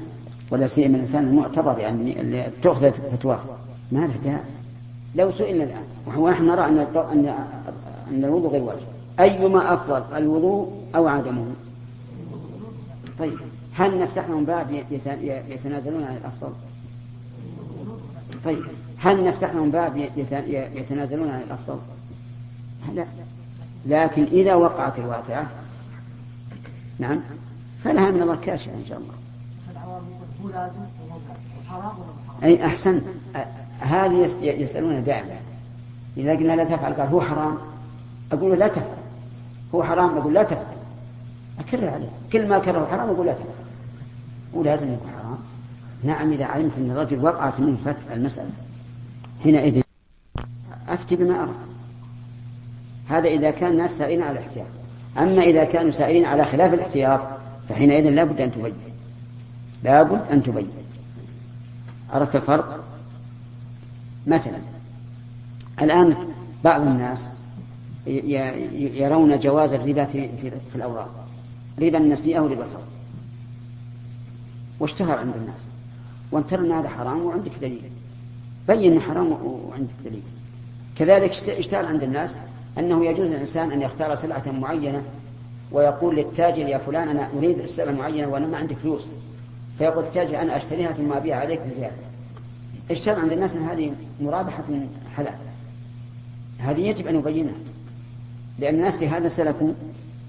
ولا 0.52 0.68
سيما 0.68 0.96
الإنسان 0.98 1.24
المعتبر 1.28 1.80
يعني 1.80 2.22
اللي 2.22 2.48
تؤخذ 2.64 2.92
فتواه 2.92 3.40
ما 3.92 4.00
له 4.00 4.14
داعي. 4.26 4.40
لو 5.16 5.32
سئلنا 5.32 5.64
الآن 5.64 5.84
ونحن 6.18 6.46
نرى 6.46 6.66
الط- 6.84 6.98
أن 6.98 7.34
أن 8.12 8.24
الوضوء 8.24 8.52
غير 8.52 8.62
واجب. 8.64 8.80
أيما 9.20 9.74
أفضل 9.74 10.18
الوضوء 10.18 10.72
أو 10.96 11.08
عدمه؟ 11.08 11.46
طيب. 13.20 13.38
هل 13.76 14.00
نفتح 14.00 14.28
لهم 14.30 14.46
باب 14.46 14.72
يت- 14.72 15.06
يتنازلون 15.50 16.04
عن 16.04 16.16
الأفضل؟ 16.18 16.54
طيب 18.46 18.64
هل 18.98 19.24
نفتح 19.28 19.52
لهم 19.54 19.72
باب 19.72 19.98
يت- 19.98 20.32
يتنازلون 20.76 21.30
عن 21.30 21.42
الأفضل؟ 21.42 21.80
لا. 22.94 23.06
لكن 23.86 24.24
إذا 24.24 24.56
وقعت 24.56 25.00
الواقعة 25.00 25.48
نعم 27.00 27.20
فلها 27.84 28.12
من 28.12 28.22
الله 28.22 28.36
كاشفة 28.36 28.72
إن 28.72 28.86
شاء 28.90 28.98
الله. 28.98 29.14
أي 32.44 32.66
أحسن 32.66 33.02
هذه 33.80 34.14
يس- 34.14 34.36
يسألون 34.42 35.04
دائما. 35.04 35.36
إذا 36.18 36.32
قلنا 36.32 36.54
لا 36.54 36.64
تفعل 36.64 36.94
قال 36.94 37.08
هو 37.08 37.22
حرام. 37.22 37.58
أقول 38.32 38.50
له 38.52 38.56
لا 38.58 38.68
تفعل. 38.68 38.98
هو 39.76 39.84
حرام 39.84 40.18
أقول 40.18 40.34
لا 40.34 40.44
تفعل. 40.44 40.76
أكرر 41.60 41.90
عليه. 41.90 42.10
كل 42.34 42.48
ما 42.48 42.60
كره 42.60 42.88
حرام 42.92 43.10
أقول 43.10 43.26
لا 43.26 43.34
تفعل. 43.34 43.63
ولازم 44.54 44.94
يكون 44.94 45.10
حرام. 45.12 45.38
نعم 46.04 46.32
إذا 46.32 46.46
علمت 46.46 46.78
أن 46.78 46.92
الرجل 46.92 47.26
وقعت 47.26 47.60
منه 47.60 47.78
فتح 47.86 48.12
المسألة 48.14 48.50
حينئذ 49.44 49.82
أفتي 50.90 51.16
بما 51.16 51.44
أرى. 51.44 51.54
هذا 53.10 53.28
إذا 53.28 53.52
كان 53.52 53.72
الناس 53.72 53.92
سائلين 53.98 54.22
على 54.22 54.40
الاحتياط. 54.40 54.68
أما 55.18 55.44
إذا 55.44 55.64
كانوا 55.64 55.92
سائلين 55.92 56.26
على 56.26 56.46
خلاف 56.46 56.74
الاحتياط 56.74 57.22
فحينئذ 57.70 58.10
لا 58.10 58.24
بد 58.24 58.42
أن 58.42 58.52
تبين. 58.52 58.74
لا 59.84 60.04
بد 60.04 60.32
أن 60.32 60.44
تبين. 60.44 60.68
عرفت 62.14 62.36
الفرق؟ 62.36 62.84
مثلا 64.28 64.58
الآن 65.82 66.16
بعض 66.64 66.82
الناس 66.82 67.24
يرون 68.08 69.40
جواز 69.40 69.74
الربا 69.74 70.06
في, 70.06 70.30
في, 70.42 70.50
في 70.50 70.76
الأوراق. 70.76 71.28
ربا 71.82 71.98
النسيئة 71.98 72.40
وربا 72.40 72.64
الفضل 72.64 72.93
واشتهر 74.84 75.18
عند 75.18 75.36
الناس. 75.36 75.62
وانت 76.32 76.50
ترى 76.50 76.74
هذا 76.74 76.90
حرام 76.90 77.26
وعندك 77.26 77.52
دليل. 77.62 77.82
بين 78.68 79.02
حرام 79.02 79.32
وعندك 79.32 79.94
دليل. 80.06 80.22
كذلك 80.98 81.32
اشت- 81.32 81.50
اشتهر 81.50 81.86
عند 81.86 82.04
الناس 82.04 82.36
أنه 82.80 83.06
يجوز 83.06 83.28
للإنسان 83.28 83.72
أن 83.72 83.82
يختار 83.82 84.16
سلعة 84.16 84.52
معينة 84.52 85.02
ويقول 85.72 86.16
للتاجر 86.16 86.68
يا 86.68 86.78
فلان 86.78 87.08
أنا 87.08 87.28
أريد 87.38 87.60
السلعة 87.60 87.94
معينه 87.94 88.28
وأنا 88.28 88.48
ما 88.48 88.58
عندي 88.58 88.76
فلوس. 88.76 89.04
فيقول 89.78 90.04
التاجر 90.04 90.42
أنا 90.42 90.58
أشتريها 90.58 90.92
ثم 90.92 91.14
ابيعها 91.14 91.40
عليك 91.40 91.62
بزياده 91.62 91.96
اشتهر 92.92 93.20
عند 93.20 93.32
الناس 93.32 93.56
أن 93.56 93.64
هذه 93.64 93.92
مرابحة 94.22 94.64
حلال. 95.16 95.34
هذه 96.60 96.80
يجب 96.82 97.08
أن 97.08 97.16
نبينها 97.16 97.54
لأن 98.60 98.76
الناس 98.76 98.96
بهذا 98.96 99.30
سلكوا 99.30 99.72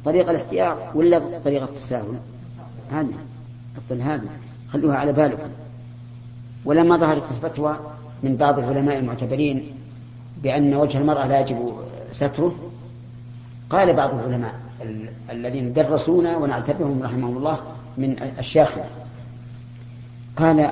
طريق 0.04 0.30
الاحتياط 0.30 0.78
ولا 0.94 1.22
طريق 1.44 1.62
التساهل. 1.62 2.14
هذه 2.92 3.12
الطل 3.78 4.00
هذه. 4.02 4.28
خلوها 4.74 4.96
على 4.96 5.12
بالكم. 5.12 5.48
ولما 6.64 6.96
ظهرت 6.96 7.22
الفتوى 7.30 7.76
من 8.22 8.36
بعض 8.36 8.58
العلماء 8.58 8.98
المعتبرين 8.98 9.66
بأن 10.42 10.74
وجه 10.74 10.98
المرأة 10.98 11.26
لا 11.26 11.40
يجب 11.40 11.72
ستره 12.12 12.54
قال 13.70 13.92
بعض 13.92 14.14
العلماء 14.14 14.54
ال- 14.82 15.08
الذين 15.30 15.72
درسونا 15.72 16.36
ونعتبرهم 16.36 17.02
رحمهم 17.02 17.36
الله 17.36 17.58
من 17.98 18.16
الشيخة 18.38 18.84
قال 20.36 20.70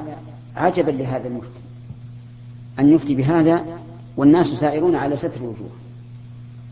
عجبا 0.57 0.91
لهذا 0.91 1.29
المفتي 1.29 1.61
أن 2.79 2.93
يفتي 2.95 3.15
بهذا 3.15 3.65
والناس 4.17 4.47
سائرون 4.47 4.97
على 4.97 5.17
ستر 5.17 5.37
الوجوه. 5.37 5.71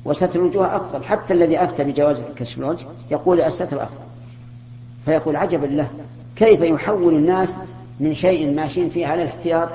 وستر 0.05 0.35
الوجوه 0.41 0.77
أفضل 0.77 1.05
حتى 1.05 1.35
الذي 1.35 1.65
أفتى 1.65 1.85
بجواز 1.85 2.17
كشف 2.37 2.59
الوجه 2.59 2.87
يقول 3.11 3.41
الستر 3.41 3.83
أفضل. 3.83 4.05
فيقول 5.05 5.37
عجبا 5.37 5.67
له 5.67 5.91
كيف 6.41 6.61
يحول 6.61 7.15
الناس 7.15 7.55
من 8.01 8.15
شيء 8.15 8.55
ماشيين 8.55 8.91
فيه 8.91 9.07
على 9.07 9.23
الاحتياط 9.23 9.69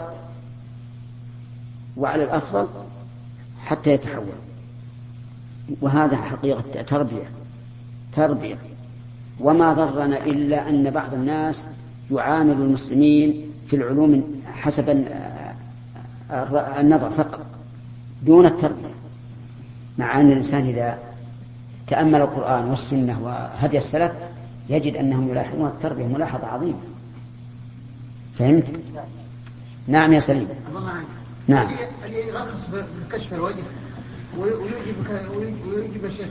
وعلى 1.98 2.24
الأفضل 2.24 2.68
حتى 3.66 3.92
يتحول؟ 3.94 4.26
وهذا 5.82 6.16
حقيقة 6.16 6.82
تربية 6.88 7.30
تربية. 8.14 8.56
وما 9.40 9.74
ضرنا 9.74 10.26
إلا 10.26 10.70
أن 10.70 10.90
بعض 10.90 11.14
الناس 11.14 11.66
يعامل 12.12 12.52
المسلمين 12.52 13.52
في 13.68 13.76
العلوم 13.76 14.44
حسب 14.54 14.90
النظر 16.80 17.10
فقط 17.10 17.46
دون 18.24 18.46
التربية. 18.46 18.96
مع 19.98 20.22
أن 20.22 20.32
الإنسان 20.32 20.62
إذا 20.62 20.98
تأمل 21.88 22.22
القرآن 22.22 22.70
والسنة 22.70 23.22
وهدي 23.22 23.78
السلف 23.78 24.12
يجد 24.70 24.96
أنهم 24.96 25.30
يلاحظون 25.30 25.68
التربية 25.68 26.06
ملاحظة 26.06 26.48
عظيمة. 26.48 26.80
فهمت؟ 28.40 28.66
نعم 29.88 30.14
يا 30.14 30.20
سليم. 30.20 30.48
نعم. 31.48 31.68
اللي 32.06 32.28
يرخص 32.28 32.70
بكشف 33.10 33.34
الوجه 33.34 33.64
ويجيب 34.38 34.96
ويجيب 35.68 36.06
الشيخ 36.06 36.28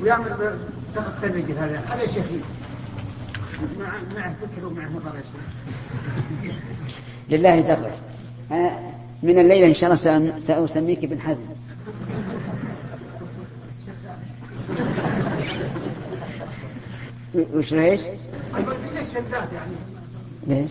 ويعمل 0.00 0.54
بطاقة 0.94 1.26
الرجل 1.26 1.58
هذا. 1.58 1.78
هذا 1.78 2.06
شيخ. 2.06 2.24
مع 3.80 3.92
معه 4.14 4.34
فكر 4.34 4.66
ومعه 4.66 4.88
نظر 4.88 5.16
يا 5.16 5.22
شيخ. 5.22 6.54
لله 7.30 7.60
درك 7.60 7.98
أنا 8.50 8.80
من 9.22 9.38
الليلة 9.38 9.66
إن 9.66 9.74
شاء 9.74 9.92
الله 9.92 10.40
سأسميك 10.40 11.04
ابن 11.04 11.20
حزم. 11.20 11.44
وش 17.34 17.72
إيش؟ 17.72 18.00
أقول 18.54 18.76
ليش 18.94 19.08
شدات 19.14 19.48
يعني 19.52 19.74
ليش؟ 20.46 20.70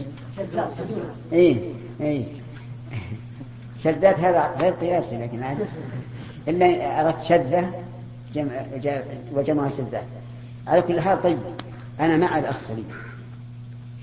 إيه 1.33 1.57
إيه. 2.01 2.23
شدات 3.83 4.19
هذا 4.19 4.55
غير 4.59 4.73
قياسي 4.73 5.17
لكن 5.17 5.43
عاد. 5.43 5.57
إلا 6.47 7.01
اردت 7.01 7.23
شدة 7.23 7.69
جمع 8.33 8.65
وجمع 9.33 9.69
شدات 9.69 10.03
على 10.67 10.81
كل 10.81 10.99
حال 10.99 11.23
طيب 11.23 11.37
أنا 11.99 12.17
مع 12.17 12.39
الاخ 12.39 12.59
سليم 12.59 12.87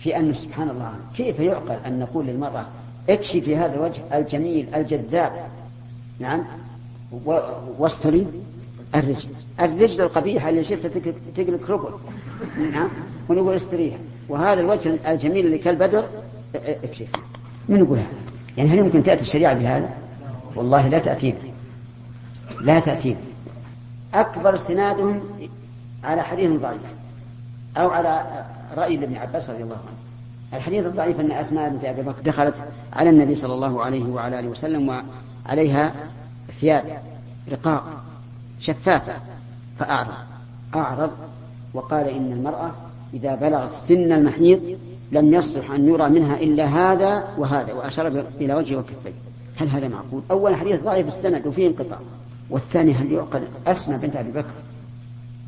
في 0.03 0.17
أن 0.17 0.35
سبحان 0.35 0.71
الله 0.71 0.95
كيف 1.17 1.41
يعقل 1.41 1.79
أن 1.87 1.99
نقول 1.99 2.27
للمرأة 2.27 2.67
اكشفي 3.09 3.57
هذا 3.57 3.75
الوجه 3.75 4.19
الجميل 4.19 4.75
الجذاب؟ 4.75 5.33
نعم. 6.19 6.45
واستري 7.79 8.27
الرجل. 8.95 9.29
الرجل 9.61 10.01
القبيحة 10.01 10.49
اللي 10.49 10.65
شفتها 10.65 11.13
تقلق 11.37 11.71
ربع. 11.71 11.91
نعم 12.73 12.89
ونقول 13.29 13.55
استريها 13.57 13.99
وهذا 14.29 14.61
الوجه 14.61 14.97
الجميل 15.13 15.47
اللي 15.47 15.59
كالبدر 15.59 15.99
ا- 15.99 16.05
ا- 16.57 16.85
إكشف. 16.85 17.07
من 17.69 17.79
يقول 17.79 17.99
هذا؟ 17.99 18.07
يعني 18.57 18.71
هل 18.71 18.79
يمكن 18.79 19.03
تأتي 19.03 19.23
الشريعة 19.23 19.55
بهذا؟ 19.55 19.91
والله 20.55 20.89
لا 20.89 20.99
تأتي. 20.99 21.35
لا 22.61 22.81
تأتي. 22.81 23.17
أكبر 24.15 24.55
استنادهم 24.55 25.21
على 26.05 26.23
حديث 26.23 26.51
ضعيف. 26.51 26.81
أو 27.77 27.91
على 27.91 28.27
رأي 28.77 28.95
ابن 28.95 29.17
عباس 29.17 29.51
رضي 29.51 29.63
الله 29.63 29.77
عنه. 29.77 29.99
الحديث 30.59 30.87
الضعيف 30.87 31.21
أن 31.21 31.33
أسماء 31.33 31.69
بنت 31.69 31.85
أبي 31.85 32.03
بكر 32.03 32.23
دخلت 32.23 32.55
على 32.93 33.11
النبي 33.11 33.35
صلى 33.35 33.55
الله 33.55 33.85
عليه 33.85 34.05
وعلى 34.05 34.39
آله 34.39 34.49
وسلم 34.49 35.03
وعليها 35.47 35.93
ثياب 36.61 37.03
رقاق 37.53 38.03
شفافة 38.61 39.13
فأعرض. 39.79 40.15
أعرض. 40.75 41.11
وقال 41.75 42.09
إن 42.09 42.33
المرأة 42.33 42.71
إذا 43.15 43.35
بلغت 43.35 43.73
سن 43.85 44.13
المحيض 44.13 44.79
لم 45.13 45.35
يصلح 45.35 45.71
أن 45.71 45.89
يرى 45.89 46.09
منها 46.09 46.41
إلا 46.41 46.65
هذا 46.65 47.35
وهذا 47.39 47.73
وأشار 47.73 48.25
إلى 48.41 48.55
وجهه 48.55 48.77
وكفيه. 48.77 49.13
هل 49.57 49.69
هذا 49.69 49.89
معقول؟ 49.89 50.23
أول 50.31 50.55
حديث 50.55 50.81
ضعيف 50.83 51.09
السند 51.09 51.47
وفيه 51.47 51.67
انقطاع. 51.67 51.99
والثاني 52.51 52.93
هل 52.93 53.13
يعقل 53.13 53.41
أسمى 53.67 53.97
بنت 53.97 54.17
أبي 54.17 54.31
بكر. 54.31 54.51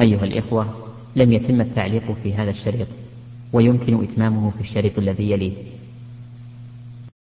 أيها 0.01 0.25
الإخوة 0.25 0.67
لم 1.17 1.33
يتم 1.33 1.61
التعليق 1.61 2.13
في 2.23 2.35
هذا 2.35 2.51
الشريط 2.51 2.87
ويمكن 3.53 4.03
إتمامه 4.03 4.51
في 4.51 4.61
الشريط 4.61 4.99
الذي 4.99 5.31
يليه. 5.31 5.53